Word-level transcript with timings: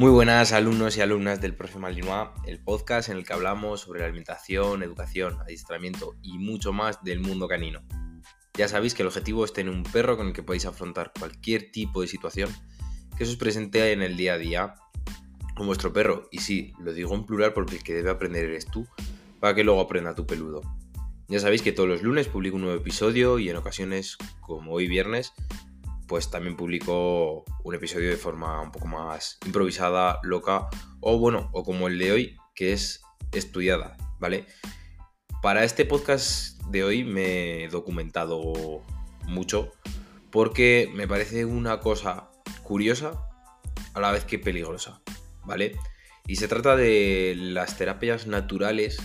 Muy 0.00 0.10
buenas 0.10 0.52
alumnos 0.52 0.96
y 0.96 1.02
alumnas 1.02 1.42
del 1.42 1.54
Profe 1.54 1.78
Malinois, 1.78 2.30
el 2.46 2.58
podcast 2.58 3.10
en 3.10 3.18
el 3.18 3.26
que 3.26 3.34
hablamos 3.34 3.82
sobre 3.82 4.00
la 4.00 4.06
alimentación, 4.06 4.82
educación, 4.82 5.38
adiestramiento 5.42 6.16
y 6.22 6.38
mucho 6.38 6.72
más 6.72 7.04
del 7.04 7.20
mundo 7.20 7.46
canino. 7.46 7.82
Ya 8.54 8.66
sabéis 8.66 8.94
que 8.94 9.02
el 9.02 9.08
objetivo 9.08 9.44
es 9.44 9.52
tener 9.52 9.74
un 9.74 9.82
perro 9.82 10.16
con 10.16 10.28
el 10.28 10.32
que 10.32 10.42
podéis 10.42 10.64
afrontar 10.64 11.12
cualquier 11.18 11.70
tipo 11.70 12.00
de 12.00 12.06
situación 12.06 12.48
que 13.18 13.26
se 13.26 13.32
os 13.32 13.36
presente 13.36 13.92
en 13.92 14.00
el 14.00 14.16
día 14.16 14.32
a 14.32 14.38
día 14.38 14.74
con 15.54 15.66
vuestro 15.66 15.92
perro. 15.92 16.28
Y 16.32 16.38
sí, 16.38 16.72
lo 16.78 16.94
digo 16.94 17.14
en 17.14 17.26
plural 17.26 17.52
porque 17.52 17.76
el 17.76 17.82
que 17.82 17.92
debe 17.92 18.08
aprender 18.08 18.46
eres 18.46 18.64
tú, 18.64 18.88
para 19.38 19.54
que 19.54 19.64
luego 19.64 19.82
aprenda 19.82 20.14
tu 20.14 20.26
peludo. 20.26 20.62
Ya 21.28 21.40
sabéis 21.40 21.60
que 21.60 21.72
todos 21.72 21.90
los 21.90 22.02
lunes 22.02 22.26
publico 22.26 22.56
un 22.56 22.62
nuevo 22.62 22.78
episodio 22.78 23.38
y 23.38 23.50
en 23.50 23.56
ocasiones, 23.56 24.16
como 24.40 24.72
hoy 24.72 24.88
viernes, 24.88 25.34
pues 26.10 26.28
también 26.28 26.56
publico 26.56 27.44
un 27.62 27.74
episodio 27.76 28.10
de 28.10 28.16
forma 28.16 28.60
un 28.60 28.72
poco 28.72 28.88
más 28.88 29.38
improvisada, 29.46 30.18
loca, 30.24 30.66
o 30.98 31.20
bueno, 31.20 31.50
o 31.52 31.62
como 31.62 31.86
el 31.86 32.00
de 32.00 32.10
hoy, 32.10 32.36
que 32.52 32.72
es 32.72 33.00
estudiada, 33.30 33.96
¿vale? 34.18 34.44
Para 35.40 35.62
este 35.62 35.84
podcast 35.84 36.60
de 36.62 36.82
hoy 36.82 37.04
me 37.04 37.62
he 37.62 37.68
documentado 37.68 38.82
mucho 39.28 39.70
porque 40.32 40.90
me 40.92 41.06
parece 41.06 41.44
una 41.44 41.78
cosa 41.78 42.28
curiosa 42.64 43.28
a 43.94 44.00
la 44.00 44.10
vez 44.10 44.24
que 44.24 44.40
peligrosa, 44.40 45.02
¿vale? 45.44 45.76
Y 46.26 46.36
se 46.36 46.48
trata 46.48 46.74
de 46.74 47.34
las 47.36 47.78
terapias 47.78 48.26
naturales 48.26 48.98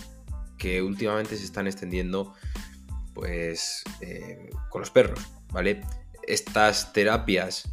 que 0.58 0.82
últimamente 0.82 1.36
se 1.36 1.44
están 1.44 1.68
extendiendo 1.68 2.34
pues 3.14 3.84
eh, 4.00 4.50
con 4.70 4.80
los 4.80 4.90
perros, 4.90 5.20
¿vale? 5.52 5.82
Estas 6.26 6.92
terapias, 6.92 7.72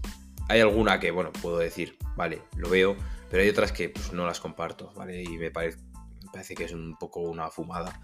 hay 0.50 0.62
alguna 0.62 1.00
que, 1.00 1.12
bueno, 1.12 1.32
puedo 1.32 1.58
decir, 1.58 1.98
vale, 2.16 2.42
lo 2.56 2.70
veo, 2.70 2.96
pero 3.30 3.44
hay 3.44 3.50
otras 3.50 3.72
que 3.72 3.90
pues, 3.90 4.14
no 4.14 4.26
las 4.26 4.40
comparto, 4.40 4.94
¿vale? 4.96 5.24
Y 5.24 5.38
me 5.38 5.52
parece, 5.52 5.80
que 6.56 6.66
es 6.66 6.72
un 6.72 6.96
poco 6.98 7.22
una 7.22 7.50
fumada. 7.50 8.00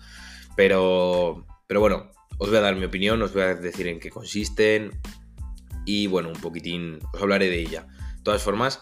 Pero, 0.56 1.46
pero 1.68 1.80
bueno, 1.80 2.12
os 2.38 2.50
voy 2.50 2.58
a 2.58 2.62
dar 2.62 2.76
mi 2.76 2.86
opinión, 2.86 3.22
os 3.22 3.34
voy 3.34 3.44
a 3.44 3.56
decir 3.56 3.88
en 3.88 4.00
qué 4.00 4.10
consisten 4.10 5.00
y 5.86 6.08
bueno, 6.08 6.30
un 6.30 6.40
poquitín 6.40 7.00
os 7.14 7.22
hablaré 7.22 7.50
de 7.50 7.60
ella. 7.60 7.88
De 8.18 8.24
todas 8.24 8.42
formas, 8.42 8.82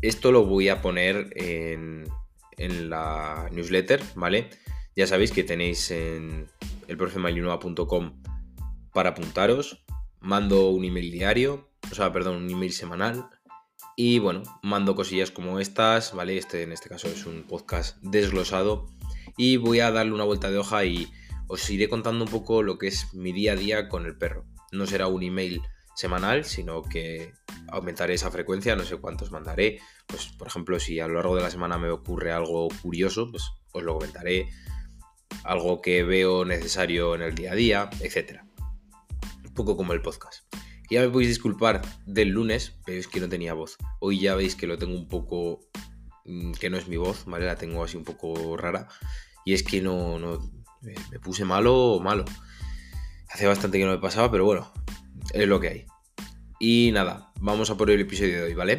esto 0.00 0.32
lo 0.32 0.44
voy 0.44 0.68
a 0.68 0.82
poner 0.82 1.30
en, 1.36 2.04
en 2.56 2.90
la 2.90 3.48
newsletter, 3.52 4.02
¿vale? 4.14 4.50
Ya 4.96 5.06
sabéis 5.06 5.32
que 5.32 5.44
tenéis 5.44 5.90
en 5.90 6.48
elprofemalinoa.com 6.88 8.22
para 8.92 9.10
apuntaros. 9.10 9.84
Mando 10.22 10.70
un 10.70 10.84
email 10.84 11.10
diario, 11.10 11.68
o 11.90 11.94
sea, 11.94 12.12
perdón, 12.12 12.36
un 12.36 12.50
email 12.50 12.72
semanal. 12.72 13.28
Y 13.96 14.18
bueno, 14.18 14.42
mando 14.62 14.94
cosillas 14.94 15.30
como 15.30 15.60
estas, 15.60 16.14
¿vale? 16.14 16.38
Este 16.38 16.62
en 16.62 16.72
este 16.72 16.88
caso 16.88 17.08
es 17.08 17.26
un 17.26 17.42
podcast 17.42 17.98
desglosado. 18.02 18.86
Y 19.36 19.56
voy 19.56 19.80
a 19.80 19.90
darle 19.90 20.12
una 20.12 20.24
vuelta 20.24 20.50
de 20.50 20.58
hoja 20.58 20.84
y 20.84 21.08
os 21.48 21.68
iré 21.68 21.88
contando 21.88 22.24
un 22.24 22.30
poco 22.30 22.62
lo 22.62 22.78
que 22.78 22.86
es 22.86 23.12
mi 23.14 23.32
día 23.32 23.52
a 23.52 23.56
día 23.56 23.88
con 23.88 24.06
el 24.06 24.16
perro. 24.16 24.46
No 24.70 24.86
será 24.86 25.08
un 25.08 25.22
email 25.22 25.60
semanal, 25.94 26.44
sino 26.44 26.82
que 26.82 27.32
aumentaré 27.68 28.14
esa 28.14 28.30
frecuencia, 28.30 28.76
no 28.76 28.84
sé 28.84 28.96
cuántos 28.96 29.30
mandaré. 29.30 29.80
Pues, 30.06 30.26
por 30.28 30.48
ejemplo, 30.48 30.78
si 30.80 31.00
a 31.00 31.08
lo 31.08 31.14
largo 31.14 31.36
de 31.36 31.42
la 31.42 31.50
semana 31.50 31.78
me 31.78 31.90
ocurre 31.90 32.32
algo 32.32 32.68
curioso, 32.80 33.30
pues 33.30 33.44
os 33.72 33.82
lo 33.82 33.94
comentaré. 33.94 34.48
Algo 35.44 35.80
que 35.82 36.02
veo 36.04 36.44
necesario 36.44 37.14
en 37.14 37.22
el 37.22 37.34
día 37.34 37.52
a 37.52 37.54
día, 37.54 37.90
etc. 38.00 38.40
Poco 39.54 39.76
como 39.76 39.92
el 39.92 40.00
podcast. 40.00 40.44
ya 40.90 41.00
me 41.00 41.08
podéis 41.08 41.28
disculpar 41.28 41.82
del 42.06 42.28
lunes, 42.28 42.74
pero 42.84 42.98
es 42.98 43.06
que 43.06 43.20
no 43.20 43.28
tenía 43.28 43.54
voz. 43.54 43.76
Hoy 44.00 44.20
ya 44.20 44.34
veis 44.34 44.56
que 44.56 44.66
lo 44.66 44.78
tengo 44.78 44.94
un 44.94 45.08
poco. 45.08 45.60
Mm, 46.24 46.52
que 46.52 46.70
no 46.70 46.76
es 46.76 46.88
mi 46.88 46.96
voz, 46.96 47.24
¿vale? 47.26 47.46
La 47.46 47.56
tengo 47.56 47.84
así 47.84 47.96
un 47.96 48.04
poco 48.04 48.56
rara. 48.56 48.88
Y 49.44 49.52
es 49.54 49.62
que 49.62 49.80
no. 49.82 50.18
no 50.18 50.38
me 50.80 51.18
puse 51.20 51.44
malo, 51.44 52.00
malo. 52.02 52.24
Hace 53.30 53.46
bastante 53.46 53.78
que 53.78 53.84
no 53.84 53.92
me 53.92 53.98
pasaba, 53.98 54.30
pero 54.30 54.44
bueno, 54.44 54.72
es 55.32 55.46
lo 55.46 55.60
que 55.60 55.68
hay. 55.68 55.86
Y 56.58 56.90
nada, 56.92 57.32
vamos 57.40 57.70
a 57.70 57.76
por 57.76 57.90
el 57.90 58.00
episodio 58.00 58.36
de 58.36 58.42
hoy, 58.44 58.54
¿vale? 58.54 58.78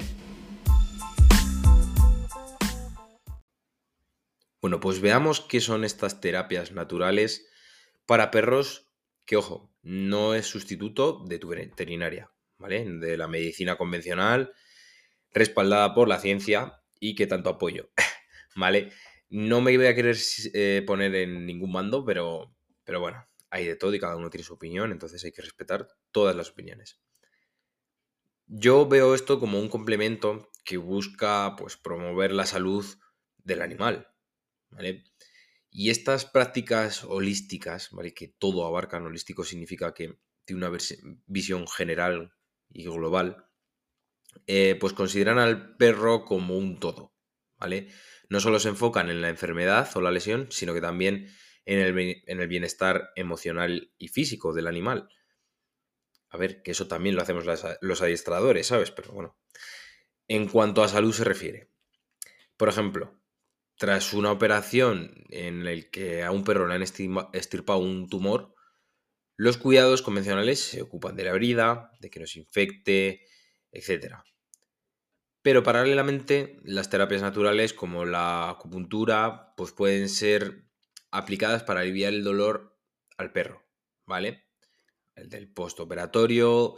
Bueno, 4.61 4.79
pues 4.79 5.01
veamos 5.01 5.41
qué 5.41 5.59
son 5.59 5.83
estas 5.83 6.21
terapias 6.21 6.71
naturales 6.71 7.45
para 8.05 8.31
perros 8.31 8.92
que, 9.25 9.37
ojo, 9.37 9.71
no 9.81 10.35
es 10.35 10.47
sustituto 10.47 11.23
de 11.25 11.39
tu 11.39 11.49
veterinaria, 11.49 12.31
¿vale? 12.57 12.85
De 12.85 13.17
la 13.17 13.27
medicina 13.27 13.77
convencional, 13.77 14.53
respaldada 15.31 15.93
por 15.93 16.07
la 16.07 16.19
ciencia 16.19 16.81
y 16.99 17.15
que 17.15 17.27
tanto 17.27 17.49
apoyo, 17.49 17.89
¿vale? 18.55 18.91
No 19.29 19.61
me 19.61 19.75
voy 19.75 19.87
a 19.87 19.95
querer 19.95 20.17
eh, 20.53 20.83
poner 20.85 21.15
en 21.15 21.45
ningún 21.45 21.71
mando, 21.71 22.05
pero, 22.05 22.55
pero 22.83 22.99
bueno, 22.99 23.25
hay 23.49 23.65
de 23.65 23.75
todo 23.75 23.93
y 23.93 23.99
cada 23.99 24.15
uno 24.15 24.29
tiene 24.29 24.43
su 24.43 24.53
opinión, 24.53 24.91
entonces 24.91 25.23
hay 25.23 25.31
que 25.31 25.41
respetar 25.41 25.87
todas 26.11 26.35
las 26.35 26.49
opiniones. 26.49 26.99
Yo 28.47 28.87
veo 28.87 29.15
esto 29.15 29.39
como 29.39 29.59
un 29.59 29.69
complemento 29.69 30.49
que 30.63 30.77
busca 30.77 31.55
pues, 31.57 31.77
promover 31.77 32.31
la 32.31 32.45
salud 32.45 32.85
del 33.37 33.61
animal. 33.61 34.07
¿vale? 34.69 35.03
Y 35.75 35.89
estas 35.89 36.25
prácticas 36.25 37.03
holísticas, 37.03 37.89
¿vale? 37.91 38.13
que 38.13 38.27
todo 38.27 38.67
abarcan, 38.67 39.07
holístico 39.07 39.43
significa 39.43 39.95
que 39.95 40.19
tiene 40.45 40.67
una 40.67 40.77
visión 41.25 41.67
general 41.67 42.35
y 42.69 42.83
global, 42.83 43.47
eh, 44.45 44.77
pues 44.79 44.93
consideran 44.93 45.39
al 45.39 45.75
perro 45.75 46.25
como 46.25 46.55
un 46.55 46.79
todo. 46.79 47.15
¿vale? 47.57 47.87
No 48.29 48.39
solo 48.39 48.59
se 48.59 48.69
enfocan 48.69 49.09
en 49.09 49.23
la 49.23 49.29
enfermedad 49.29 49.89
o 49.95 50.01
la 50.01 50.11
lesión, 50.11 50.47
sino 50.51 50.75
que 50.75 50.81
también 50.81 51.27
en 51.65 51.79
el, 51.79 52.23
en 52.27 52.39
el 52.39 52.47
bienestar 52.47 53.09
emocional 53.15 53.91
y 53.97 54.09
físico 54.09 54.53
del 54.53 54.67
animal. 54.67 55.09
A 56.29 56.37
ver, 56.37 56.61
que 56.61 56.71
eso 56.71 56.87
también 56.87 57.15
lo 57.15 57.23
hacemos 57.23 57.45
los 57.81 58.01
adiestradores, 58.03 58.67
¿sabes? 58.67 58.91
Pero 58.91 59.11
bueno. 59.11 59.39
En 60.27 60.47
cuanto 60.47 60.83
a 60.83 60.87
salud 60.87 61.13
se 61.13 61.23
refiere. 61.23 61.71
Por 62.57 62.69
ejemplo, 62.69 63.22
tras 63.77 64.13
una 64.13 64.31
operación 64.31 65.25
en 65.29 65.63
la 65.65 65.71
que 65.91 66.23
a 66.23 66.31
un 66.31 66.43
perro 66.43 66.67
le 66.67 66.75
han 66.75 66.83
estirpado 66.83 67.79
un 67.79 68.09
tumor, 68.09 68.53
los 69.35 69.57
cuidados 69.57 70.01
convencionales 70.01 70.59
se 70.59 70.81
ocupan 70.81 71.15
de 71.15 71.23
la 71.23 71.31
herida, 71.31 71.91
de 71.99 72.09
que 72.09 72.19
no 72.19 72.27
se 72.27 72.39
infecte, 72.39 73.25
etc. 73.71 74.15
Pero 75.41 75.63
paralelamente, 75.63 76.59
las 76.63 76.89
terapias 76.89 77.21
naturales 77.21 77.73
como 77.73 78.05
la 78.05 78.49
acupuntura 78.49 79.53
pues 79.57 79.71
pueden 79.71 80.07
ser 80.07 80.65
aplicadas 81.11 81.63
para 81.63 81.81
aliviar 81.81 82.13
el 82.13 82.23
dolor 82.23 82.77
al 83.17 83.31
perro, 83.31 83.63
¿vale? 84.05 84.43
el 85.15 85.29
del 85.29 85.51
postoperatorio, 85.51 86.75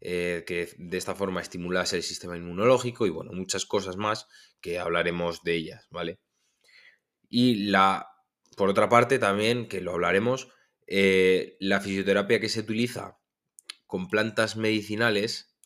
eh, 0.00 0.44
que 0.46 0.68
de 0.78 0.98
esta 0.98 1.14
forma 1.14 1.40
estimulase 1.40 1.96
el 1.96 2.02
sistema 2.02 2.36
inmunológico 2.36 3.06
y 3.06 3.10
bueno, 3.10 3.32
muchas 3.32 3.66
cosas 3.66 3.96
más 3.96 4.26
que 4.60 4.78
hablaremos 4.78 5.42
de 5.42 5.54
ellas, 5.54 5.86
¿vale? 5.90 6.18
Y 7.32 7.70
la, 7.70 8.08
por 8.56 8.68
otra 8.68 8.88
parte 8.90 9.18
también, 9.18 9.68
que 9.68 9.80
lo 9.80 9.92
hablaremos, 9.92 10.48
eh, 10.86 11.56
la 11.60 11.80
fisioterapia 11.80 12.40
que 12.40 12.50
se 12.50 12.60
utiliza 12.60 13.18
con 13.86 14.08
plantas 14.08 14.56
medicinales 14.56 15.56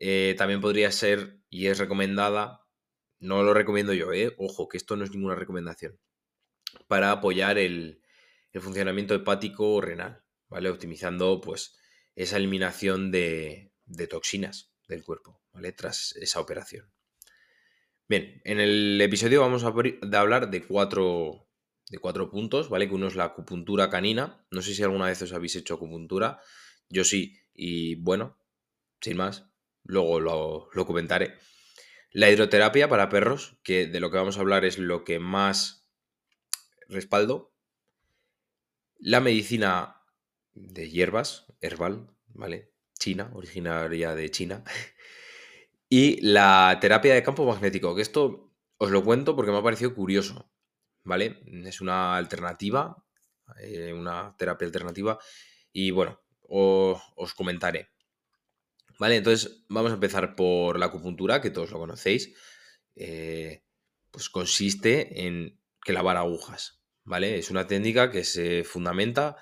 eh, 0.00 0.34
también 0.36 0.60
podría 0.60 0.90
ser 0.90 1.38
y 1.48 1.68
es 1.68 1.78
recomendada, 1.78 2.62
no 3.18 3.42
lo 3.44 3.54
recomiendo 3.54 3.92
yo, 3.94 4.08
ojo, 4.38 4.68
que 4.68 4.76
esto 4.76 4.96
no 4.96 5.04
es 5.04 5.12
ninguna 5.12 5.36
recomendación, 5.36 5.98
para 6.88 7.12
apoyar 7.12 7.58
el, 7.58 8.02
el 8.52 8.60
funcionamiento 8.60 9.14
hepático 9.14 9.72
o 9.72 9.80
renal. 9.80 10.26
¿vale? 10.48 10.70
Optimizando 10.70 11.40
pues 11.40 11.76
esa 12.14 12.36
eliminación 12.36 13.10
de, 13.10 13.72
toxinas 14.08 14.72
del 14.88 15.04
cuerpo, 15.04 15.42
¿vale? 15.52 15.72
Tras 15.72 16.14
esa 16.16 16.40
operación. 16.40 16.90
Bien, 18.08 18.40
en 18.44 18.60
el 18.60 19.00
episodio 19.00 19.40
vamos 19.40 19.64
a, 19.64 19.72
hablar 20.16 20.48
de 20.48 20.64
cuatro, 20.64 21.48
de 21.88 21.98
cuatro 21.98 22.30
puntos, 22.30 22.68
¿vale? 22.68 22.86
Que 22.86 22.94
uno 22.94 23.08
es 23.08 23.16
la 23.16 23.24
acupuntura 23.24 23.90
canina. 23.90 24.46
No 24.52 24.62
sé 24.62 24.74
si 24.74 24.82
alguna 24.84 25.06
vez 25.06 25.20
os 25.22 25.32
habéis 25.32 25.56
hecho 25.56 25.74
acupuntura. 25.74 26.40
Yo 26.88 27.02
sí, 27.02 27.36
y 27.52 27.96
bueno, 27.96 28.38
sin 29.00 29.16
más, 29.16 29.50
luego 29.82 30.20
lo, 30.20 30.68
lo 30.72 30.86
comentaré. 30.86 31.34
La 32.12 32.30
hidroterapia 32.30 32.88
para 32.88 33.08
perros, 33.08 33.58
que 33.64 33.88
de 33.88 33.98
lo 33.98 34.12
que 34.12 34.18
vamos 34.18 34.36
a 34.36 34.40
hablar 34.40 34.64
es 34.64 34.78
lo 34.78 35.02
que 35.02 35.18
más 35.18 35.88
respaldo. 36.88 37.56
La 39.00 39.20
medicina 39.20 40.00
de 40.54 40.88
hierbas, 40.90 41.46
herbal, 41.60 42.08
¿vale? 42.28 42.72
China, 43.00 43.32
originaria 43.34 44.14
de 44.14 44.30
China. 44.30 44.62
y 45.88 46.20
la 46.20 46.78
terapia 46.80 47.14
de 47.14 47.22
campo 47.22 47.46
magnético, 47.46 47.94
que 47.94 48.02
esto 48.02 48.52
os 48.78 48.90
lo 48.90 49.04
cuento 49.04 49.36
porque 49.36 49.52
me 49.52 49.58
ha 49.58 49.62
parecido 49.62 49.94
curioso, 49.94 50.50
¿vale? 51.04 51.40
Es 51.64 51.80
una 51.80 52.16
alternativa, 52.16 53.04
eh, 53.60 53.92
una 53.92 54.36
terapia 54.36 54.66
alternativa, 54.66 55.18
y 55.72 55.90
bueno, 55.90 56.20
os, 56.42 57.34
comentaré. 57.34 57.90
Vale, 58.98 59.16
entonces 59.16 59.64
vamos 59.68 59.90
a 59.90 59.94
empezar 59.94 60.36
por 60.36 60.78
la 60.78 60.86
acupuntura, 60.86 61.40
que 61.40 61.50
todos 61.50 61.70
lo 61.70 61.78
conocéis. 61.78 62.34
eh, 62.96 63.62
pues 64.10 64.30
consiste 64.30 65.26
en 65.26 65.60
clavar 65.80 66.16
agujas, 66.16 66.82
¿vale? 67.04 67.38
Es 67.38 67.50
una 67.50 67.66
técnica 67.66 68.10
que 68.10 68.24
se 68.24 68.64
fundamenta 68.64 69.36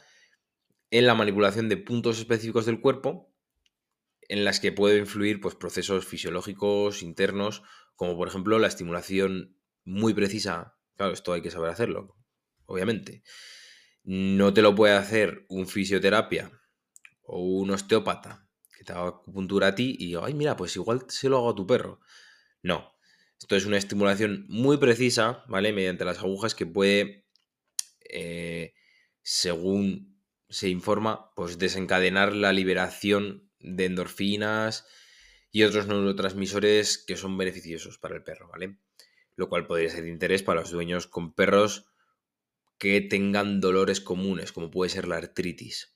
en 0.90 1.06
la 1.06 1.14
manipulación 1.14 1.69
de 1.69 1.76
puntos 1.76 2.19
específicos 2.19 2.67
del 2.67 2.81
cuerpo 2.81 3.34
en 4.29 4.44
las 4.44 4.61
que 4.61 4.73
puede 4.73 4.99
influir 4.99 5.41
pues, 5.41 5.55
procesos 5.55 6.06
fisiológicos 6.06 7.03
internos, 7.03 7.62
como 7.97 8.17
por 8.17 8.29
ejemplo 8.29 8.59
la 8.59 8.69
estimulación 8.69 9.56
muy 9.85 10.15
precisa. 10.15 10.76
Claro, 10.97 11.12
esto 11.12 11.32
hay 11.32 11.43
que 11.43 11.50
saber 11.50 11.71
hacerlo, 11.71 12.17
obviamente. 12.67 13.23
No 14.05 14.53
te 14.53 14.62
lo 14.62 14.75
puede 14.75 14.94
hacer 14.94 15.44
un 15.49 15.67
fisioterapia 15.67 16.53
o 17.23 17.41
un 17.41 17.71
osteópata 17.71 18.49
que 18.76 18.85
te 18.85 18.93
haga 18.93 19.09
acupuntura 19.09 19.69
a 19.69 19.75
ti 19.75 19.97
y, 19.99 20.15
ay, 20.15 20.35
mira, 20.35 20.56
pues 20.56 20.76
igual 20.76 21.05
se 21.09 21.29
lo 21.29 21.38
hago 21.38 21.50
a 21.50 21.55
tu 21.55 21.67
perro. 21.67 22.00
No. 22.62 22.93
Esto 23.38 23.56
es 23.56 23.67
una 23.67 23.76
estimulación 23.76 24.47
muy 24.49 24.79
precisa, 24.79 25.44
¿vale? 25.49 25.73
Mediante 25.73 26.05
las 26.05 26.19
agujas 26.19 26.55
que 26.55 26.67
puede, 26.67 27.26
eh, 28.09 28.75
según 29.23 30.19
se 30.49 30.69
informa, 30.69 31.31
pues 31.35 31.59
desencadenar 31.59 32.35
la 32.35 32.53
liberación 32.53 33.50
de 33.64 33.87
endorfinas 33.87 34.87
y 35.50 35.62
otros 35.62 35.87
neurotransmisores 35.87 36.99
que 36.99 37.16
son 37.16 37.37
beneficiosos 37.38 37.99
para 37.99 38.16
el 38.16 38.22
perro, 38.22 38.49
¿vale? 38.49 38.78
Lo 39.37 39.49
cual 39.49 39.66
podría 39.66 39.90
ser 39.90 40.05
de 40.05 40.11
interés 40.11 40.43
para 40.43 40.61
los 40.61 40.70
dueños 40.70 41.06
con 41.06 41.34
perros 41.34 41.87
que 42.78 43.00
tengan 43.00 43.61
dolores 43.61 44.00
comunes, 44.00 44.52
como 44.52 44.70
puede 44.70 44.90
ser 44.90 45.08
la 45.08 45.16
artritis. 45.16 45.94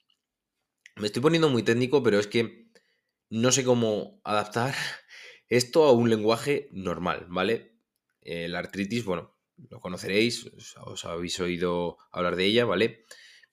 Me 0.96 1.06
estoy 1.06 1.22
poniendo 1.22 1.48
muy 1.48 1.62
técnico, 1.62 2.02
pero 2.02 2.18
es 2.18 2.26
que 2.26 2.70
no 3.30 3.52
sé 3.52 3.64
cómo 3.64 4.20
adaptar 4.24 4.74
esto 5.48 5.84
a 5.84 5.92
un 5.92 6.10
lenguaje 6.10 6.68
normal, 6.72 7.26
¿vale? 7.28 7.78
Eh, 8.22 8.48
la 8.48 8.60
artritis, 8.60 9.04
bueno, 9.04 9.36
lo 9.70 9.80
conoceréis, 9.80 10.50
os, 10.76 11.04
habéis 11.04 11.38
oído 11.40 11.98
hablar 12.10 12.36
de 12.36 12.44
ella, 12.44 12.64
¿vale? 12.64 13.04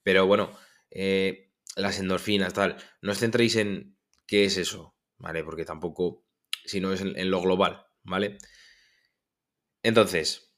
Pero 0.02 0.26
bueno, 0.26 0.56
eh, 0.90 1.52
las 1.76 1.98
endorfinas, 1.98 2.54
tal, 2.54 2.76
no 3.02 3.12
os 3.12 3.18
centréis 3.18 3.56
en 3.56 3.95
qué 4.26 4.44
es 4.44 4.56
eso, 4.56 4.96
¿vale? 5.18 5.44
Porque 5.44 5.64
tampoco, 5.64 6.24
si 6.64 6.80
no 6.80 6.92
es 6.92 7.00
en 7.00 7.30
lo 7.30 7.40
global, 7.40 7.86
¿vale? 8.02 8.38
Entonces, 9.82 10.52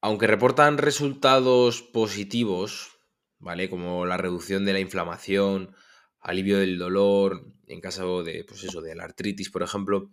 aunque 0.00 0.26
reportan 0.26 0.78
resultados 0.78 1.82
positivos, 1.82 2.98
¿vale? 3.38 3.70
Como 3.70 4.06
la 4.06 4.16
reducción 4.16 4.64
de 4.64 4.72
la 4.72 4.80
inflamación, 4.80 5.74
alivio 6.20 6.58
del 6.58 6.78
dolor, 6.78 7.52
en 7.66 7.80
caso 7.80 8.22
de, 8.22 8.44
pues 8.44 8.64
eso, 8.64 8.80
de 8.80 8.94
la 8.94 9.04
artritis, 9.04 9.50
por 9.50 9.62
ejemplo, 9.62 10.10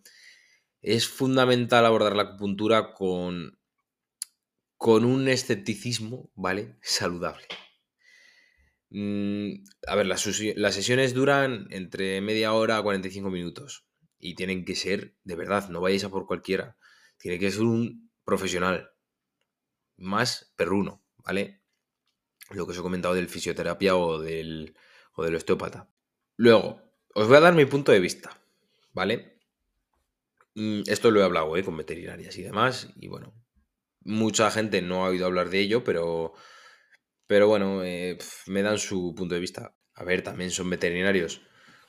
es 0.82 1.08
fundamental 1.08 1.86
abordar 1.86 2.16
la 2.16 2.24
acupuntura 2.24 2.94
con, 2.94 3.60
con 4.78 5.06
un 5.06 5.28
escepticismo, 5.28 6.32
¿vale? 6.36 6.78
Saludable. 6.82 7.46
Mm, 8.96 9.64
a 9.88 9.96
ver, 9.96 10.06
las, 10.06 10.22
sesiones 10.22 11.16
duran 11.16 11.66
entre 11.72 12.22
media 12.22 12.54
hora 12.54 12.78
a 12.78 12.84
45 12.84 13.32
minutos 13.32 13.88
y 14.20 14.36
tienen 14.36 14.66
que 14.66 14.76
ser, 14.76 15.16
de 15.24 15.36
verdad, 15.36 15.68
no 15.70 15.82
vayáis 15.82 16.04
a 16.04 16.12
por 16.12 16.28
cualquiera. 16.28 16.78
Tiene 17.18 17.40
que 17.40 17.50
ser 17.50 17.64
un 17.64 18.12
profesional, 18.24 18.92
más 19.98 20.54
perruno, 20.56 21.04
¿vale? 21.18 21.64
Lo 22.52 22.68
que 22.68 22.74
os 22.74 22.78
he 22.78 22.84
comentado 22.84 23.16
del 23.16 23.30
fisioterapia 23.30 23.96
o 23.96 24.20
del, 24.22 24.78
o 25.16 25.24
del 25.24 25.36
osteópata. 25.36 25.90
Luego, 26.38 26.80
os 27.16 27.28
voy 27.28 27.38
a 27.38 27.42
dar 27.42 27.56
mi 27.56 27.66
punto 27.66 27.92
de 27.92 28.00
vista, 28.00 28.40
¿vale? 28.94 29.40
Mm, 30.54 30.82
esto 30.86 31.10
lo 31.10 31.20
he 31.20 31.24
hablado 31.24 31.58
¿eh? 31.58 31.64
con 31.64 31.76
veterinarias 31.78 32.38
y 32.38 32.44
demás, 32.44 32.90
y 32.98 33.08
bueno, 33.08 33.34
mucha 34.02 34.52
gente 34.52 34.84
no 34.84 35.04
ha 35.04 35.10
oído 35.10 35.26
hablar 35.26 35.50
de 35.50 35.62
ello, 35.62 35.84
pero, 35.84 36.34
pero 37.28 37.48
bueno, 37.48 37.84
eh, 37.84 38.18
me 38.48 38.62
dan 38.62 38.78
su 38.80 39.14
punto 39.16 39.36
de 39.36 39.42
vista. 39.42 39.76
A 39.96 40.04
ver, 40.04 40.24
también 40.24 40.52
son 40.52 40.70
veterinarios 40.70 41.42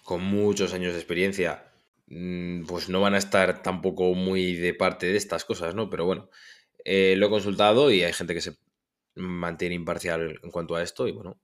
con 0.04 0.22
muchos 0.22 0.74
años 0.74 0.92
de 0.92 0.98
experiencia, 1.00 1.72
mm, 2.06 2.66
pues 2.66 2.88
no 2.88 3.00
van 3.00 3.14
a 3.14 3.18
estar 3.18 3.62
tampoco 3.62 4.14
muy 4.14 4.54
de 4.56 4.74
parte 4.74 5.06
de 5.06 5.16
estas 5.16 5.44
cosas, 5.44 5.74
¿no? 5.74 5.90
Pero 5.90 6.04
bueno, 6.06 6.30
eh, 6.84 7.14
lo 7.16 7.26
he 7.26 7.30
consultado 7.30 7.90
y 7.90 8.02
hay 8.02 8.12
gente 8.12 8.34
que 8.34 8.40
se 8.42 8.58
mantiene 9.16 9.74
imparcial 9.74 10.40
en 10.42 10.50
cuanto 10.50 10.76
a 10.76 10.82
esto 10.82 11.08
y 11.08 11.12
bueno, 11.12 11.40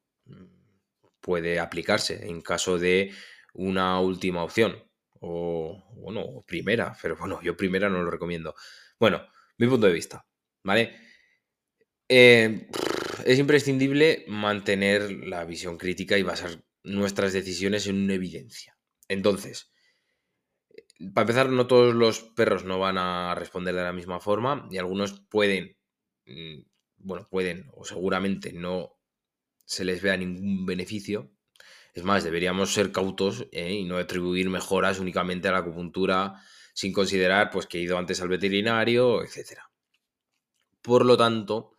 puede 1.21 1.59
aplicarse 1.61 2.27
en 2.27 2.41
caso 2.41 2.79
de 2.79 3.13
una 3.55 4.01
última 4.01 4.43
opción 4.43 4.83
o 5.21 5.85
bueno, 5.97 6.45
primera, 6.47 6.97
pero 7.01 7.17
bueno, 7.17 7.41
yo 7.43 7.57
primera 7.57 7.89
no 7.89 8.03
lo 8.03 8.11
recomiendo. 8.11 8.55
Bueno, 8.99 9.23
mi 9.59 9.67
punto 9.67 9.87
de 9.87 9.93
vista, 9.93 10.27
¿vale? 10.65 10.97
Eh, 12.09 12.69
es 13.27 13.39
imprescindible 13.39 14.25
mantener 14.29 15.11
la 15.11 15.45
visión 15.45 15.77
crítica 15.77 16.19
y 16.19 16.23
basar 16.23 16.63
nuestras 16.83 17.33
decisiones 17.33 17.87
en 17.87 17.97
una 18.03 18.15
evidencia. 18.15 18.77
Entonces, 19.09 19.71
para 21.15 21.23
empezar, 21.23 21.49
no 21.49 21.67
todos 21.67 21.95
los 21.95 22.21
perros 22.21 22.65
no 22.65 22.79
van 22.79 22.99
a 22.99 23.35
responder 23.35 23.75
de 23.75 23.83
la 23.83 23.93
misma 23.93 24.21
forma 24.21 24.69
y 24.71 24.79
algunos 24.79 25.21
pueden, 25.29 25.77
mm, 26.27 26.63
bueno, 26.99 27.27
pueden 27.31 27.71
o 27.73 27.85
seguramente 27.85 28.53
no 28.53 28.97
se 29.65 29.85
les 29.85 30.03
vea 30.03 30.17
ningún 30.17 30.67
beneficio. 30.67 31.33
Es 31.95 32.05
más, 32.05 32.23
deberíamos 32.23 32.73
ser 32.73 32.93
cautos 32.93 33.47
¿eh? 33.53 33.73
y 33.73 33.85
no 33.85 33.97
atribuir 33.97 34.49
mejoras 34.51 34.99
únicamente 35.01 35.49
a 35.49 35.53
la 35.53 35.59
acupuntura 35.59 36.41
sin 36.75 36.93
considerar 36.93 37.51
pues, 37.51 37.67
que 37.67 37.79
he 37.79 37.83
ido 37.83 37.99
antes 37.99 38.21
al 38.21 38.29
veterinario, 38.29 39.23
etc. 39.23 39.61
Por 40.83 41.05
lo 41.05 41.17
tanto, 41.17 41.77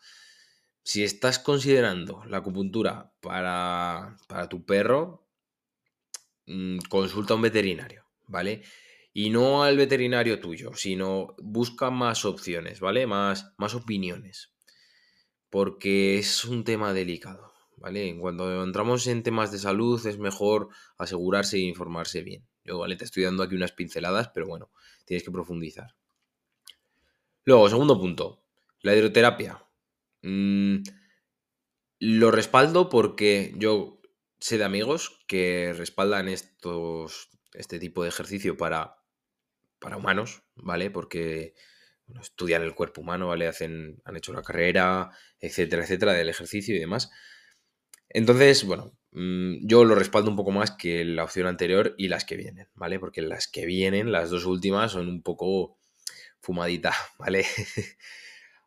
si 0.84 1.04
estás 1.04 1.40
considerando 1.40 2.24
la 2.26 2.38
acupuntura 2.38 3.14
para, 3.22 4.18
para 4.28 4.50
tu 4.50 4.66
perro, 4.66 5.28
mm, 6.48 6.80
consulta 6.90 7.34
a 7.34 7.36
un 7.38 7.44
veterinario, 7.44 8.06
¿vale? 8.28 8.64
y 9.14 9.30
no 9.30 9.64
al 9.64 9.78
veterinario 9.78 10.40
tuyo, 10.40 10.72
sino 10.74 11.36
busca 11.40 11.90
más 11.92 12.26
opciones, 12.26 12.80
¿vale? 12.80 13.08
Más, 13.08 13.54
más 13.58 13.76
opiniones, 13.76 14.54
porque 15.50 16.18
es 16.18 16.46
un 16.46 16.64
tema 16.64 16.94
delicado, 16.94 17.54
¿vale? 17.78 18.18
Cuando 18.20 18.64
entramos 18.64 19.08
en 19.08 19.24
temas 19.24 19.52
de 19.52 19.60
salud 19.60 20.06
es 20.06 20.18
mejor 20.18 20.70
asegurarse 20.98 21.58
e 21.58 21.62
informarse 21.62 22.22
bien. 22.22 22.48
Yo, 22.64 22.80
¿vale? 22.80 22.96
Te 22.96 23.06
estoy 23.06 23.24
dando 23.24 23.44
aquí 23.44 23.56
unas 23.56 23.72
pinceladas, 23.72 24.30
pero 24.34 24.48
bueno, 24.48 24.70
tienes 25.06 25.24
que 25.24 25.32
profundizar. 25.32 25.96
Luego, 27.44 27.68
segundo 27.70 28.00
punto, 28.00 28.44
la 28.82 28.96
hidroterapia. 28.96 29.66
Mm, 30.24 30.84
lo 32.00 32.32
respaldo 32.32 32.90
porque 32.90 33.54
yo 33.58 34.02
sé 34.40 34.58
de 34.58 34.64
amigos 34.64 35.24
que 35.28 35.74
respaldan 35.78 36.28
estos, 36.28 37.30
este 37.54 37.80
tipo 37.80 38.04
de 38.04 38.10
ejercicio 38.10 38.58
para 38.58 39.02
para 39.82 39.98
humanos, 39.98 40.44
¿vale? 40.56 40.92
Porque 40.92 41.56
estudian 42.22 42.62
el 42.62 42.76
cuerpo 42.76 43.02
humano, 43.02 43.28
¿vale? 43.30 43.48
Hacen, 43.48 44.02
han 44.06 44.16
hecho 44.16 44.32
la 44.32 44.44
carrera, 44.44 45.10
etcétera, 45.40 45.84
etcétera, 45.84 46.14
del 46.14 46.30
ejercicio 46.30 46.76
y 46.76 46.80
demás. 46.80 47.10
Entonces, 48.10 48.64
bueno, 48.66 48.94
mm, 49.12 49.66
yo 49.68 49.84
lo 49.86 49.96
respaldo 49.96 50.30
un 50.30 50.36
poco 50.38 50.52
más 50.52 50.72
que 50.72 51.04
la 51.04 51.24
opción 51.24 51.48
anterior 51.48 51.96
y 51.98 52.10
las 52.10 52.26
que 52.26 52.38
vienen, 52.38 52.68
¿vale? 52.76 53.00
Porque 53.00 53.22
las 53.22 53.48
que 53.48 53.66
vienen, 53.66 54.12
las 54.12 54.30
dos 54.30 54.46
últimas, 54.46 54.92
son 54.92 55.08
un 55.10 55.24
poco 55.24 55.80
fumadita, 56.42 56.94
¿vale? 57.20 57.46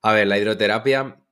A 0.03 0.13
ver, 0.13 0.27
la 0.27 0.39
hidroterapia 0.39 1.24